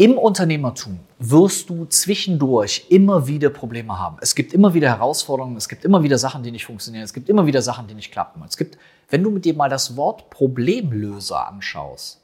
Im 0.00 0.16
Unternehmertum 0.16 1.00
wirst 1.18 1.68
du 1.68 1.84
zwischendurch 1.84 2.86
immer 2.88 3.26
wieder 3.26 3.50
Probleme 3.50 3.98
haben. 3.98 4.16
Es 4.22 4.34
gibt 4.34 4.54
immer 4.54 4.72
wieder 4.72 4.88
Herausforderungen, 4.88 5.58
es 5.58 5.68
gibt 5.68 5.84
immer 5.84 6.02
wieder 6.02 6.16
Sachen, 6.16 6.42
die 6.42 6.50
nicht 6.50 6.64
funktionieren, 6.64 7.04
es 7.04 7.12
gibt 7.12 7.28
immer 7.28 7.44
wieder 7.44 7.60
Sachen, 7.60 7.86
die 7.86 7.92
nicht 7.92 8.10
klappen. 8.10 8.42
Es 8.48 8.56
gibt, 8.56 8.78
wenn 9.10 9.22
du 9.22 9.30
mit 9.30 9.44
dir 9.44 9.52
mal 9.52 9.68
das 9.68 9.98
Wort 9.98 10.30
Problemlöser 10.30 11.46
anschaust, 11.46 12.22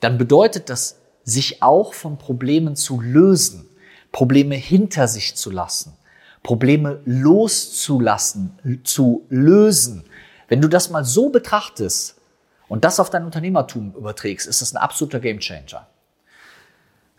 dann 0.00 0.18
bedeutet 0.18 0.70
das, 0.70 0.98
sich 1.22 1.62
auch 1.62 1.94
von 1.94 2.18
Problemen 2.18 2.74
zu 2.74 3.00
lösen, 3.00 3.68
Probleme 4.10 4.56
hinter 4.56 5.06
sich 5.06 5.36
zu 5.36 5.52
lassen, 5.52 5.92
Probleme 6.42 7.00
loszulassen, 7.04 8.58
zu 8.82 9.24
lösen. 9.28 10.02
Wenn 10.48 10.60
du 10.60 10.66
das 10.66 10.90
mal 10.90 11.04
so 11.04 11.28
betrachtest 11.28 12.16
und 12.66 12.82
das 12.82 12.98
auf 12.98 13.08
dein 13.08 13.24
Unternehmertum 13.24 13.94
überträgst, 13.96 14.48
ist 14.48 14.62
das 14.62 14.74
ein 14.74 14.78
absoluter 14.78 15.20
Gamechanger. 15.20 15.86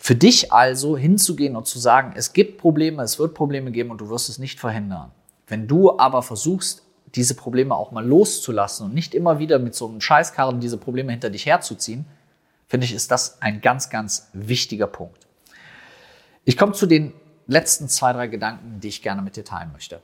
Für 0.02 0.16
dich 0.16 0.54
also 0.54 0.96
hinzugehen 0.96 1.58
und 1.58 1.68
zu 1.68 1.78
sagen, 1.78 2.14
es 2.16 2.32
gibt 2.32 2.58
Probleme, 2.58 3.04
es 3.04 3.20
wird 3.20 3.34
Probleme 3.34 3.70
geben 3.70 3.92
und 3.92 4.00
du 4.00 4.10
wirst 4.10 4.30
es 4.30 4.40
nicht 4.40 4.58
verhindern. 4.58 5.12
Wenn 5.46 5.68
du 5.68 6.00
aber 6.00 6.24
versuchst, 6.24 6.84
diese 7.16 7.36
Probleme 7.36 7.76
auch 7.76 7.92
mal 7.92 8.06
loszulassen 8.06 8.86
und 8.86 8.94
nicht 8.94 9.14
immer 9.14 9.40
wieder 9.40 9.60
mit 9.60 9.76
so 9.76 9.90
einem 9.90 10.00
Scheißkarren 10.00 10.62
diese 10.62 10.78
Probleme 10.78 11.12
hinter 11.12 11.30
dich 11.30 11.46
herzuziehen, 11.46 12.06
finde 12.66 12.86
ich, 12.86 12.94
ist 12.94 13.12
das 13.12 13.42
ein 13.42 13.60
ganz, 13.60 13.90
ganz 13.90 14.30
wichtiger 14.32 14.88
Punkt. 14.88 15.28
Ich 16.46 16.56
komme 16.56 16.72
zu 16.72 16.86
den 16.86 17.14
letzten 17.48 17.90
zwei, 17.90 18.14
drei 18.14 18.28
Gedanken, 18.28 18.80
die 18.80 18.88
ich 18.88 19.02
gerne 19.02 19.22
mit 19.22 19.36
dir 19.36 19.44
teilen 19.44 19.74
möchte. 19.74 20.00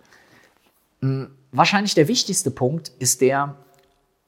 Hm, 0.99 1.33
wahrscheinlich 1.53 1.95
der 1.95 2.09
wichtigste 2.09 2.51
Punkt 2.51 2.89
ist 2.99 3.21
der, 3.21 3.55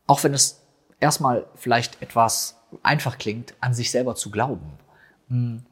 auch 0.05 0.23
wenn 0.23 0.33
es 0.33 0.61
erstmal 1.01 1.45
vielleicht 1.55 2.01
etwas 2.01 2.55
einfach 2.83 3.17
klingt, 3.17 3.53
an 3.59 3.73
sich 3.73 3.91
selber 3.91 4.15
zu 4.15 4.31
glauben. 4.31 4.71
Hm. 5.29 5.63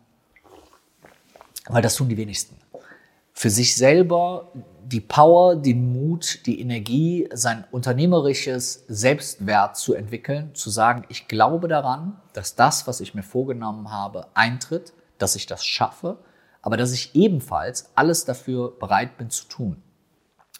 Weil 1.67 1.81
das 1.81 1.95
tun 1.95 2.09
die 2.09 2.17
wenigsten. 2.17 2.57
Für 3.33 3.49
sich 3.49 3.75
selber 3.75 4.51
die 4.85 5.01
Power, 5.01 5.55
den 5.55 5.91
Mut, 5.91 6.45
die 6.45 6.61
Energie, 6.61 7.27
sein 7.33 7.65
unternehmerisches 7.71 8.85
Selbstwert 8.87 9.77
zu 9.77 9.93
entwickeln, 9.93 10.53
zu 10.53 10.69
sagen, 10.69 11.05
ich 11.09 11.27
glaube 11.27 11.67
daran, 11.67 12.21
dass 12.33 12.55
das, 12.55 12.85
was 12.87 13.01
ich 13.01 13.15
mir 13.15 13.23
vorgenommen 13.23 13.91
habe, 13.91 14.27
eintritt, 14.35 14.93
dass 15.17 15.35
ich 15.35 15.47
das 15.47 15.65
schaffe, 15.65 16.19
aber 16.61 16.77
dass 16.77 16.91
ich 16.91 17.15
ebenfalls 17.15 17.89
alles 17.95 18.25
dafür 18.25 18.77
bereit 18.79 19.17
bin 19.17 19.29
zu 19.29 19.45
tun. 19.45 19.81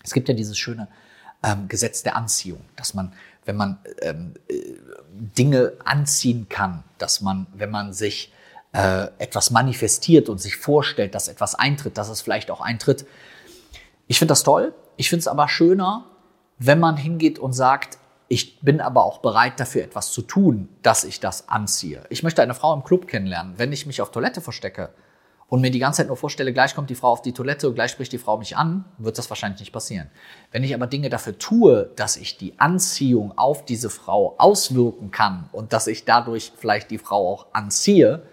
Es 0.04 0.14
gibt 0.14 0.28
ja 0.28 0.36
dieses 0.36 0.58
schöne 0.58 0.88
ähm, 1.44 1.68
Gesetz 1.68 2.04
der 2.04 2.16
Anziehung, 2.16 2.62
dass 2.76 2.94
man, 2.94 3.14
wenn 3.46 3.56
man 3.56 3.80
ähm, 4.02 4.34
äh, 4.48 4.76
Dinge 5.12 5.74
anziehen 5.84 6.48
kann, 6.50 6.84
dass 6.98 7.22
man, 7.22 7.48
wenn 7.54 7.72
man 7.72 7.94
sich 7.94 8.34
äh, 8.76 9.08
etwas 9.20 9.52
manifestiert 9.52 10.28
und 10.28 10.40
sich 10.40 10.58
vorstellt, 10.58 11.16
dass 11.16 11.30
etwas 11.30 11.56
eintritt, 11.56 11.98
dass 11.98 12.10
es 12.10 12.20
vielleicht 12.20 12.52
auch 12.52 12.60
eintritt. 12.60 13.06
Ich 14.08 14.20
finde 14.20 14.34
das 14.34 14.44
toll. 14.44 14.74
Ich 14.98 15.10
finde 15.10 15.22
es 15.22 15.28
aber 15.30 15.48
schöner, 15.48 16.06
wenn 16.58 16.80
man 16.80 16.98
hingeht 16.98 17.40
und 17.40 17.54
sagt, 17.54 17.98
ich 18.28 18.60
bin 18.60 18.82
aber 18.82 19.06
auch 19.06 19.20
bereit 19.20 19.60
dafür 19.62 19.84
etwas 19.84 20.12
zu 20.12 20.22
tun, 20.24 20.68
dass 20.82 21.06
ich 21.06 21.22
das 21.22 21.48
anziehe. 21.48 22.04
Ich 22.10 22.22
möchte 22.22 22.42
eine 22.42 22.54
Frau 22.54 22.74
im 22.74 22.84
Club 22.84 23.08
kennenlernen. 23.08 23.54
Wenn 23.58 23.72
ich 23.72 23.86
mich 23.86 24.02
auf 24.02 24.12
Toilette 24.12 24.42
verstecke 24.42 24.90
und 25.48 25.62
mir 25.62 25.72
die 25.72 25.80
ganze 25.80 25.98
Zeit 25.98 26.08
nur 26.08 26.18
vorstelle, 26.18 26.52
gleich 26.52 26.76
kommt 26.76 26.90
die 26.90 26.96
Frau 26.96 27.12
auf 27.12 27.22
die 27.22 27.34
Toilette 27.34 27.70
und 27.70 27.76
gleich 27.76 27.92
spricht 27.92 28.12
die 28.12 28.18
Frau 28.18 28.38
mich 28.38 28.58
an, 28.58 28.84
wird 28.98 29.18
das 29.18 29.30
wahrscheinlich 29.30 29.62
nicht 29.62 29.72
passieren. 29.72 30.10
Wenn 30.52 30.64
ich 30.66 30.74
aber 30.74 30.88
Dinge 30.88 31.10
dafür 31.10 31.38
tue, 31.38 31.92
dass 31.96 32.18
ich 32.18 32.38
die 32.38 32.60
Anziehung 32.60 33.38
auf 33.38 33.64
diese 33.64 33.90
Frau 33.90 34.36
auswirken 34.38 35.12
kann 35.12 35.50
und 35.54 35.72
dass 35.72 35.88
ich 35.88 36.04
dadurch 36.04 36.52
vielleicht 36.58 36.92
die 36.92 36.98
Frau 36.98 37.32
auch 37.32 37.48
anziehe, 37.54 38.24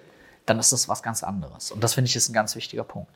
dann 0.46 0.58
ist 0.58 0.72
das 0.72 0.88
was 0.88 1.02
ganz 1.02 1.22
anderes. 1.22 1.70
Und 1.70 1.82
das 1.82 1.94
finde 1.94 2.08
ich 2.08 2.16
ist 2.16 2.28
ein 2.28 2.32
ganz 2.32 2.56
wichtiger 2.56 2.84
Punkt. 2.84 3.10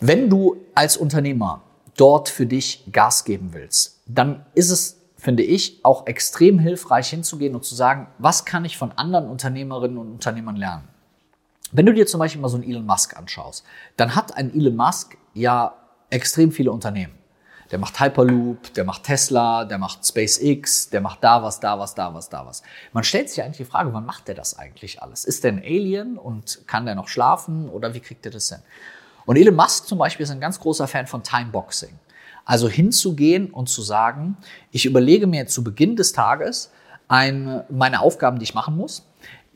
Wenn 0.00 0.28
du 0.28 0.56
als 0.74 0.96
Unternehmer 0.96 1.62
dort 1.96 2.28
für 2.28 2.46
dich 2.46 2.84
Gas 2.92 3.24
geben 3.24 3.52
willst, 3.52 4.00
dann 4.06 4.44
ist 4.54 4.70
es, 4.70 5.00
finde 5.16 5.42
ich, 5.42 5.84
auch 5.84 6.06
extrem 6.06 6.58
hilfreich 6.58 7.08
hinzugehen 7.08 7.54
und 7.54 7.64
zu 7.64 7.74
sagen, 7.74 8.08
was 8.18 8.44
kann 8.44 8.64
ich 8.64 8.76
von 8.76 8.92
anderen 8.92 9.28
Unternehmerinnen 9.28 9.96
und 9.96 10.12
Unternehmern 10.12 10.56
lernen? 10.56 10.88
Wenn 11.72 11.86
du 11.86 11.94
dir 11.94 12.06
zum 12.06 12.20
Beispiel 12.20 12.40
mal 12.40 12.48
so 12.48 12.56
einen 12.56 12.68
Elon 12.68 12.86
Musk 12.86 13.16
anschaust, 13.16 13.64
dann 13.96 14.14
hat 14.14 14.36
ein 14.36 14.54
Elon 14.54 14.76
Musk 14.76 15.16
ja 15.34 15.74
extrem 16.10 16.52
viele 16.52 16.70
Unternehmen. 16.70 17.14
Der 17.70 17.78
macht 17.78 17.98
Hyperloop, 17.98 18.74
der 18.74 18.84
macht 18.84 19.04
Tesla, 19.04 19.64
der 19.64 19.78
macht 19.78 20.06
SpaceX, 20.06 20.88
der 20.90 21.00
macht 21.00 21.22
da 21.24 21.42
was, 21.42 21.58
da 21.58 21.78
was, 21.78 21.94
da 21.94 22.14
was, 22.14 22.28
da 22.28 22.46
was. 22.46 22.62
Man 22.92 23.02
stellt 23.02 23.28
sich 23.28 23.42
eigentlich 23.42 23.56
die 23.56 23.64
Frage, 23.64 23.92
wann 23.92 24.06
macht 24.06 24.28
der 24.28 24.36
das 24.36 24.56
eigentlich 24.58 25.02
alles? 25.02 25.24
Ist 25.24 25.42
der 25.42 25.52
ein 25.52 25.58
Alien 25.58 26.16
und 26.16 26.66
kann 26.66 26.86
der 26.86 26.94
noch 26.94 27.08
schlafen 27.08 27.68
oder 27.68 27.94
wie 27.94 28.00
kriegt 28.00 28.24
er 28.24 28.32
das 28.32 28.48
hin? 28.48 28.60
Und 29.24 29.36
Elon 29.36 29.56
Musk 29.56 29.86
zum 29.86 29.98
Beispiel 29.98 30.24
ist 30.24 30.30
ein 30.30 30.40
ganz 30.40 30.60
großer 30.60 30.86
Fan 30.86 31.08
von 31.08 31.22
Timeboxing. 31.22 31.98
Also 32.44 32.68
hinzugehen 32.68 33.50
und 33.50 33.68
zu 33.68 33.82
sagen, 33.82 34.36
ich 34.70 34.86
überlege 34.86 35.26
mir 35.26 35.48
zu 35.48 35.64
Beginn 35.64 35.96
des 35.96 36.12
Tages 36.12 36.70
eine, 37.08 37.64
meine 37.68 38.00
Aufgaben, 38.00 38.38
die 38.38 38.44
ich 38.44 38.54
machen 38.54 38.76
muss. 38.76 39.04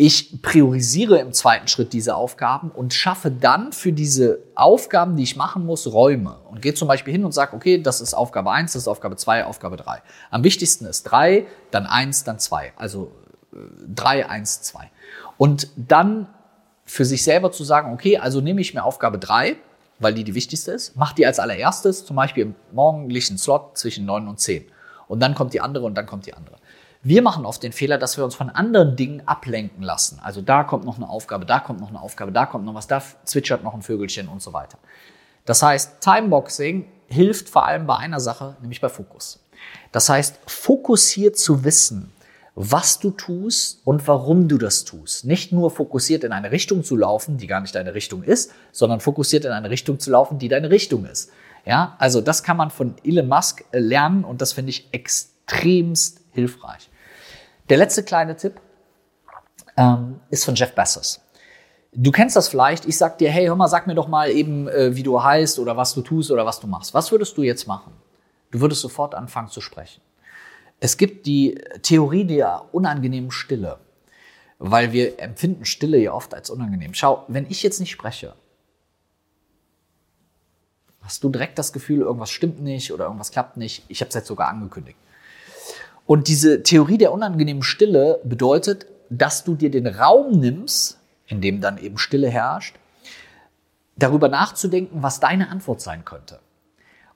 Ich 0.03 0.41
priorisiere 0.41 1.19
im 1.19 1.35
zweiten 1.35 1.69
Schritt 1.69 1.93
diese 1.93 2.17
Aufgaben 2.17 2.71
und 2.71 2.95
schaffe 2.95 3.31
dann 3.31 3.71
für 3.71 3.93
diese 3.93 4.39
Aufgaben, 4.55 5.15
die 5.15 5.25
ich 5.25 5.37
machen 5.37 5.67
muss, 5.67 5.93
Räume. 5.93 6.39
Und 6.49 6.63
gehe 6.63 6.73
zum 6.73 6.89
Beispiel 6.89 7.13
hin 7.13 7.23
und 7.23 7.33
sage, 7.33 7.55
okay, 7.55 7.83
das 7.83 8.01
ist 8.01 8.15
Aufgabe 8.15 8.51
1, 8.51 8.73
das 8.73 8.85
ist 8.85 8.89
Aufgabe 8.89 9.17
2, 9.17 9.45
Aufgabe 9.45 9.77
3. 9.77 10.01
Am 10.31 10.43
wichtigsten 10.43 10.87
ist 10.87 11.03
3, 11.03 11.47
dann 11.71 11.85
1, 11.85 12.25
dann 12.25 12.39
2. 12.39 12.73
Also 12.77 13.13
3, 13.95 14.27
1, 14.27 14.63
2. 14.63 14.91
Und 15.37 15.69
dann 15.77 16.29
für 16.87 17.05
sich 17.05 17.23
selber 17.23 17.53
zu 17.53 17.63
sagen, 17.63 17.93
okay, 17.93 18.17
also 18.17 18.41
nehme 18.41 18.63
ich 18.63 18.73
mir 18.73 18.85
Aufgabe 18.85 19.19
3, 19.19 19.57
weil 19.99 20.15
die 20.15 20.25
die 20.25 20.35
wichtigste 20.35 20.73
ist, 20.73 20.97
mach 20.97 21.13
die 21.13 21.27
als 21.27 21.39
allererstes, 21.39 22.07
zum 22.07 22.17
Beispiel 22.17 22.45
im 22.45 22.55
morgendlichen 22.73 23.37
Slot 23.37 23.77
zwischen 23.77 24.07
9 24.07 24.29
und 24.29 24.41
10. 24.41 24.65
Und 25.09 25.21
dann 25.21 25.35
kommt 25.35 25.53
die 25.53 25.61
andere 25.61 25.85
und 25.85 25.95
dann 25.95 26.07
kommt 26.07 26.25
die 26.25 26.33
andere. 26.33 26.57
Wir 27.03 27.23
machen 27.23 27.47
oft 27.47 27.63
den 27.63 27.73
Fehler, 27.73 27.97
dass 27.97 28.19
wir 28.19 28.25
uns 28.25 28.35
von 28.35 28.51
anderen 28.51 28.95
Dingen 28.95 29.23
ablenken 29.27 29.83
lassen. 29.83 30.21
Also 30.23 30.43
da 30.43 30.65
kommt 30.65 30.85
noch 30.85 30.97
eine 30.97 31.09
Aufgabe, 31.09 31.47
da 31.47 31.59
kommt 31.59 31.81
noch 31.81 31.89
eine 31.89 32.01
Aufgabe, 32.01 32.31
da 32.31 32.45
kommt 32.45 32.67
noch 32.67 32.75
was, 32.75 32.89
da 32.89 33.03
zwitschert 33.25 33.65
noch 33.65 33.73
ein 33.73 33.81
Vögelchen 33.81 34.29
und 34.29 34.43
so 34.43 34.53
weiter. 34.53 34.79
Das 35.47 35.63
heißt, 35.63 36.03
Timeboxing 36.03 36.87
hilft 37.07 37.49
vor 37.49 37.67
allem 37.67 37.87
bei 37.87 37.97
einer 37.97 38.21
Sache, 38.21 38.57
nämlich 38.61 38.83
bei 38.83 38.91
Fokus. 38.91 39.41
Das 39.93 40.11
heißt, 40.11 40.39
fokussiert 40.47 41.39
zu 41.39 41.65
wissen, 41.65 42.13
was 42.55 42.99
du 42.99 43.11
tust 43.11 43.81
und 43.85 44.07
warum 44.07 44.47
du 44.47 44.59
das 44.59 44.85
tust. 44.85 45.25
Nicht 45.25 45.53
nur 45.53 45.71
fokussiert 45.71 46.25
in 46.25 46.33
eine 46.33 46.51
Richtung 46.51 46.85
zu 46.85 46.97
laufen, 46.97 47.39
die 47.39 47.47
gar 47.47 47.61
nicht 47.61 47.75
deine 47.75 47.95
Richtung 47.95 48.23
ist, 48.23 48.53
sondern 48.73 49.01
fokussiert 49.01 49.47
in 49.47 49.53
eine 49.53 49.71
Richtung 49.71 49.99
zu 49.99 50.11
laufen, 50.11 50.39
die 50.39 50.49
deine 50.49 50.69
Richtung 50.69 51.07
ist. 51.07 51.31
Ja, 51.65 51.97
also 51.99 52.21
das 52.21 52.43
kann 52.43 52.59
man 52.59 52.71
von 52.71 52.95
Elon 53.05 53.29
Musk 53.29 53.65
äh, 53.73 53.79
lernen 53.79 54.25
und 54.25 54.43
das 54.43 54.53
finde 54.53 54.71
ich 54.71 54.89
extremst 54.93 56.20
hilfreich. 56.33 56.91
Der 57.69 57.77
letzte 57.77 58.03
kleine 58.03 58.37
Tipp 58.37 58.61
ähm, 59.77 60.21
ist 60.31 60.45
von 60.45 60.55
Jeff 60.55 60.75
Bezos. 60.75 61.21
Du 61.93 62.13
kennst 62.13 62.37
das 62.37 62.49
vielleicht. 62.49 62.87
Ich 62.87 62.97
sag 62.97 63.19
dir, 63.19 63.31
hey, 63.31 63.47
hör 63.47 63.57
mal, 63.57 63.69
sag 63.69 63.87
mir 63.87 63.95
doch 63.95 64.09
mal 64.09 64.31
eben, 64.31 64.69
äh, 64.69 64.95
wie 64.95 65.03
du 65.03 65.23
heißt 65.23 65.59
oder 65.59 65.77
was 65.77 65.95
du 65.95 66.03
tust 66.03 66.31
oder 66.31 66.47
was 66.47 66.61
du 66.61 66.67
machst. 66.67 66.95
Was 66.95 67.11
würdest 67.11 67.37
du 67.37 67.43
jetzt 67.43 67.67
machen? 67.67 67.93
Du 68.51 68.61
würdest 68.61 68.81
sofort 68.81 69.15
anfangen 69.15 69.49
zu 69.49 69.61
sprechen. 69.61 70.01
Es 70.79 70.97
gibt 70.97 71.27
die 71.27 71.61
Theorie 71.83 72.25
der 72.25 72.65
unangenehmen 72.73 73.31
Stille, 73.31 73.79
weil 74.59 74.93
wir 74.93 75.21
empfinden 75.21 75.65
Stille 75.65 75.99
ja 75.99 76.13
oft 76.13 76.35
als 76.35 76.49
unangenehm. 76.49 76.95
Schau, 76.95 77.25
wenn 77.29 77.47
ich 77.51 77.63
jetzt 77.63 77.81
nicht 77.81 77.91
spreche, 77.91 78.35
hast 81.03 81.23
du 81.23 81.29
direkt 81.29 81.59
das 81.59 81.73
Gefühl, 81.73 82.01
irgendwas 82.01 82.31
stimmt 82.31 82.61
nicht 82.61 82.93
oder 82.93 83.05
irgendwas 83.05 83.31
klappt 83.31 83.57
nicht. 83.57 83.85
Ich 83.89 84.01
habe 84.01 84.09
es 84.09 84.15
jetzt 84.15 84.29
sogar 84.29 84.49
angekündigt. 84.49 84.99
Und 86.11 86.27
diese 86.27 86.65
Theorie 86.65 86.99
der 86.99 87.13
unangenehmen 87.13 87.63
Stille 87.63 88.19
bedeutet, 88.25 88.87
dass 89.11 89.45
du 89.45 89.55
dir 89.55 89.71
den 89.71 89.87
Raum 89.87 90.41
nimmst, 90.41 90.99
in 91.29 91.41
dem 91.41 91.61
dann 91.61 91.79
eben 91.79 91.99
Stille 91.99 92.29
herrscht, 92.29 92.75
darüber 93.95 94.29
nachzudenken, 94.29 95.05
was 95.05 95.21
deine 95.21 95.51
Antwort 95.51 95.81
sein 95.81 96.05
könnte. 96.05 96.41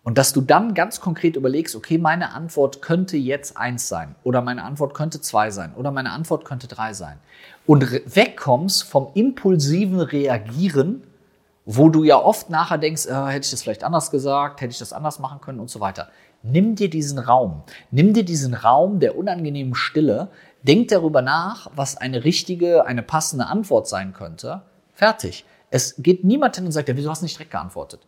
Und 0.04 0.16
dass 0.16 0.32
du 0.32 0.42
dann 0.42 0.74
ganz 0.74 1.00
konkret 1.00 1.34
überlegst, 1.34 1.74
okay, 1.74 1.98
meine 1.98 2.34
Antwort 2.34 2.82
könnte 2.82 3.16
jetzt 3.16 3.56
eins 3.56 3.88
sein 3.88 4.14
oder 4.22 4.42
meine 4.42 4.62
Antwort 4.62 4.94
könnte 4.94 5.20
zwei 5.20 5.50
sein 5.50 5.74
oder 5.74 5.90
meine 5.90 6.12
Antwort 6.12 6.44
könnte 6.44 6.68
drei 6.68 6.92
sein. 6.92 7.18
Und 7.66 7.90
wegkommst 7.90 8.84
vom 8.84 9.08
impulsiven 9.14 9.98
Reagieren, 9.98 11.02
wo 11.64 11.88
du 11.88 12.04
ja 12.04 12.16
oft 12.16 12.50
nachher 12.50 12.78
denkst, 12.78 13.06
äh, 13.06 13.26
hätte 13.26 13.44
ich 13.44 13.50
das 13.50 13.62
vielleicht 13.62 13.84
anders 13.84 14.10
gesagt, 14.10 14.60
hätte 14.60 14.72
ich 14.72 14.78
das 14.78 14.92
anders 14.92 15.18
machen 15.18 15.40
können 15.40 15.60
und 15.60 15.70
so 15.70 15.80
weiter. 15.80 16.08
Nimm 16.42 16.74
dir 16.74 16.90
diesen 16.90 17.18
Raum. 17.18 17.62
Nimm 17.90 18.12
dir 18.12 18.24
diesen 18.24 18.52
Raum 18.52 19.00
der 19.00 19.16
unangenehmen 19.16 19.74
Stille. 19.74 20.28
Denk 20.62 20.88
darüber 20.88 21.22
nach, 21.22 21.70
was 21.74 21.96
eine 21.96 22.24
richtige, 22.24 22.84
eine 22.84 23.02
passende 23.02 23.46
Antwort 23.46 23.88
sein 23.88 24.12
könnte. 24.12 24.62
Fertig. 24.92 25.46
Es 25.70 25.94
geht 25.98 26.22
niemand 26.22 26.56
hin 26.56 26.66
und 26.66 26.72
sagt, 26.72 26.88
ja, 26.88 26.96
wieso 26.96 27.10
hast 27.10 27.22
du 27.22 27.24
nicht 27.24 27.36
direkt 27.36 27.50
geantwortet? 27.50 28.00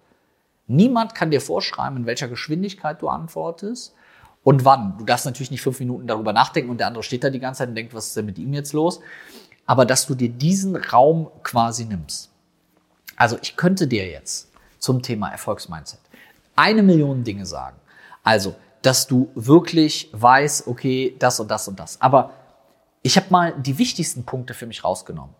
Niemand 0.66 1.14
kann 1.14 1.30
dir 1.30 1.40
vorschreiben, 1.40 1.96
in 1.96 2.06
welcher 2.06 2.28
Geschwindigkeit 2.28 3.00
du 3.00 3.08
antwortest 3.08 3.94
und 4.42 4.64
wann. 4.64 4.98
Du 4.98 5.04
darfst 5.04 5.24
natürlich 5.24 5.50
nicht 5.50 5.62
fünf 5.62 5.80
Minuten 5.80 6.06
darüber 6.06 6.32
nachdenken 6.32 6.70
und 6.70 6.78
der 6.78 6.88
andere 6.88 7.02
steht 7.02 7.24
da 7.24 7.30
die 7.30 7.40
ganze 7.40 7.58
Zeit 7.58 7.70
und 7.70 7.74
denkt, 7.74 7.94
was 7.94 8.08
ist 8.08 8.16
denn 8.16 8.26
mit 8.26 8.38
ihm 8.38 8.52
jetzt 8.52 8.72
los? 8.72 9.00
Aber 9.64 9.86
dass 9.86 10.06
du 10.06 10.14
dir 10.14 10.28
diesen 10.28 10.76
Raum 10.76 11.30
quasi 11.42 11.86
nimmst. 11.86 12.30
Also 13.16 13.38
ich 13.42 13.57
könnte 13.57 13.87
dir 13.87 14.07
jetzt 14.07 14.50
zum 14.79 15.02
Thema 15.02 15.31
Erfolgsmindset 15.31 16.00
eine 16.55 16.83
Million 16.83 17.24
Dinge 17.24 17.46
sagen. 17.46 17.76
Also, 18.22 18.55
dass 18.83 19.07
du 19.07 19.31
wirklich 19.35 20.11
weißt, 20.12 20.66
okay, 20.66 21.16
das 21.18 21.40
und 21.40 21.50
das 21.50 21.68
und 21.68 21.79
das. 21.79 22.00
Aber 22.00 22.31
ich 23.02 23.16
habe 23.16 23.26
mal 23.31 23.55
die 23.59 23.79
wichtigsten 23.79 24.24
Punkte 24.24 24.55
für 24.55 24.66
mich 24.66 24.85
rausgenommen. 24.85 25.35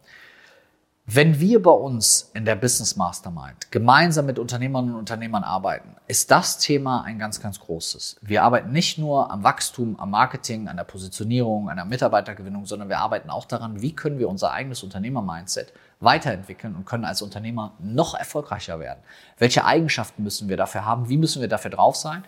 Wenn 1.09 1.39
wir 1.39 1.63
bei 1.63 1.71
uns 1.71 2.33
in 2.35 2.45
der 2.45 2.57
Business 2.57 2.97
Mastermind 2.97 3.71
gemeinsam 3.71 4.27
mit 4.27 4.41
Unternehmerinnen 4.41 4.93
und 4.93 4.99
Unternehmern 4.99 5.45
arbeiten, 5.45 5.95
ist 6.09 6.33
das 6.33 6.59
Thema 6.59 7.03
ein 7.03 7.21
ganz, 7.21 7.41
ganz 7.41 7.61
großes. 7.61 8.17
Wir 8.23 8.43
arbeiten 8.43 8.73
nicht 8.73 8.99
nur 8.99 9.31
am 9.31 9.45
Wachstum, 9.45 10.01
am 10.01 10.11
Marketing, 10.11 10.67
an 10.67 10.77
der 10.77 10.83
Positionierung, 10.83 11.71
an 11.71 11.77
der 11.77 11.85
Mitarbeitergewinnung, 11.85 12.67
sondern 12.67 12.89
wir 12.89 12.99
arbeiten 12.99 13.31
auch 13.31 13.45
daran, 13.45 13.83
wie 13.83 13.95
können 13.95 14.19
wir 14.19 14.29
unser 14.29 14.51
eigenes 14.51 14.83
Unternehmer-Mindset 14.83 15.73
weiterentwickeln 16.01 16.75
und 16.75 16.85
können 16.85 17.05
als 17.05 17.23
Unternehmer 17.23 17.73
noch 17.79 18.15
erfolgreicher 18.15 18.79
werden. 18.81 19.01
Welche 19.39 19.65
Eigenschaften 19.65 20.23
müssen 20.23 20.49
wir 20.49 20.57
dafür 20.57 20.85
haben? 20.85 21.09
Wie 21.09 21.17
müssen 21.17 21.41
wir 21.41 21.49
dafür 21.49 21.71
drauf 21.71 21.97
sein? 21.97 22.25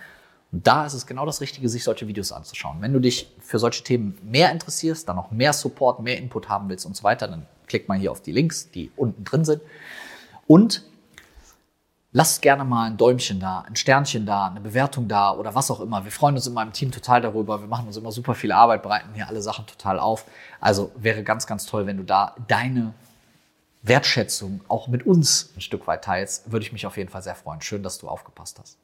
Und 0.51 0.67
da 0.67 0.87
ist 0.87 0.95
es 0.95 1.07
genau 1.07 1.27
das 1.27 1.41
Richtige, 1.43 1.69
sich 1.69 1.85
solche 1.85 2.09
Videos 2.09 2.33
anzuschauen. 2.33 2.79
Wenn 2.81 2.95
du 2.95 3.01
dich 3.01 3.31
für 3.41 3.59
solche 3.59 3.85
Themen 3.85 4.17
mehr 4.23 4.51
interessierst, 4.51 5.09
dann 5.09 5.17
noch 5.17 5.31
mehr 5.31 5.53
Support, 5.53 6.01
mehr 6.01 6.17
Input 6.17 6.49
haben 6.49 6.71
willst 6.71 6.87
und 6.87 6.97
so 6.97 7.05
weiter, 7.05 7.29
dann 7.29 7.47
klick 7.67 7.89
mal 7.89 7.99
hier 7.99 8.11
auf 8.11 8.23
die 8.23 8.33
Links, 8.33 8.71
die 8.71 8.91
unten 8.97 9.25
drin 9.25 9.45
sind. 9.45 9.61
Und 10.47 10.85
lass 12.13 12.41
gerne 12.41 12.65
mal 12.65 12.87
ein 12.87 12.97
Däumchen 12.97 13.41
da, 13.41 13.61
ein 13.69 13.77
Sternchen 13.77 14.25
da, 14.25 14.47
eine 14.47 14.61
Bewertung 14.61 15.07
da 15.07 15.33
oder 15.33 15.55
was 15.55 15.71
auch 15.71 15.81
immer. 15.81 16.05
Wir 16.05 16.11
freuen 16.11 16.35
uns 16.35 16.47
in 16.47 16.55
meinem 16.55 16.73
Team 16.73 16.91
total 16.91 17.21
darüber. 17.21 17.61
Wir 17.61 17.69
machen 17.69 17.87
uns 17.87 17.99
immer 17.99 18.11
super 18.11 18.35
viel 18.35 18.53
Arbeit, 18.53 18.83
bereiten 18.83 19.11
hier 19.15 19.29
alle 19.29 19.43
Sachen 19.43 19.67
total 19.67 19.99
auf. 19.99 20.25
Also 20.61 20.91
wäre 20.97 21.23
ganz, 21.23 21.47
ganz 21.47 21.67
toll, 21.67 21.85
wenn 21.85 21.99
du 21.99 22.05
da 22.05 22.35
deine 22.47 22.95
Wertschätzung 23.83 24.61
auch 24.69 24.89
mit 24.89 25.07
uns 25.07 25.53
ein 25.57 25.61
Stück 25.61 25.87
weit 25.87 26.05
teilst. 26.05 26.51
Würde 26.51 26.65
ich 26.65 26.73
mich 26.73 26.87
auf 26.87 26.97
jeden 26.97 27.09
Fall 27.09 27.23
sehr 27.23 27.35
freuen. 27.35 27.61
Schön, 27.61 27.83
dass 27.83 27.99
du 27.99 28.09
aufgepasst 28.09 28.59
hast. 28.59 28.79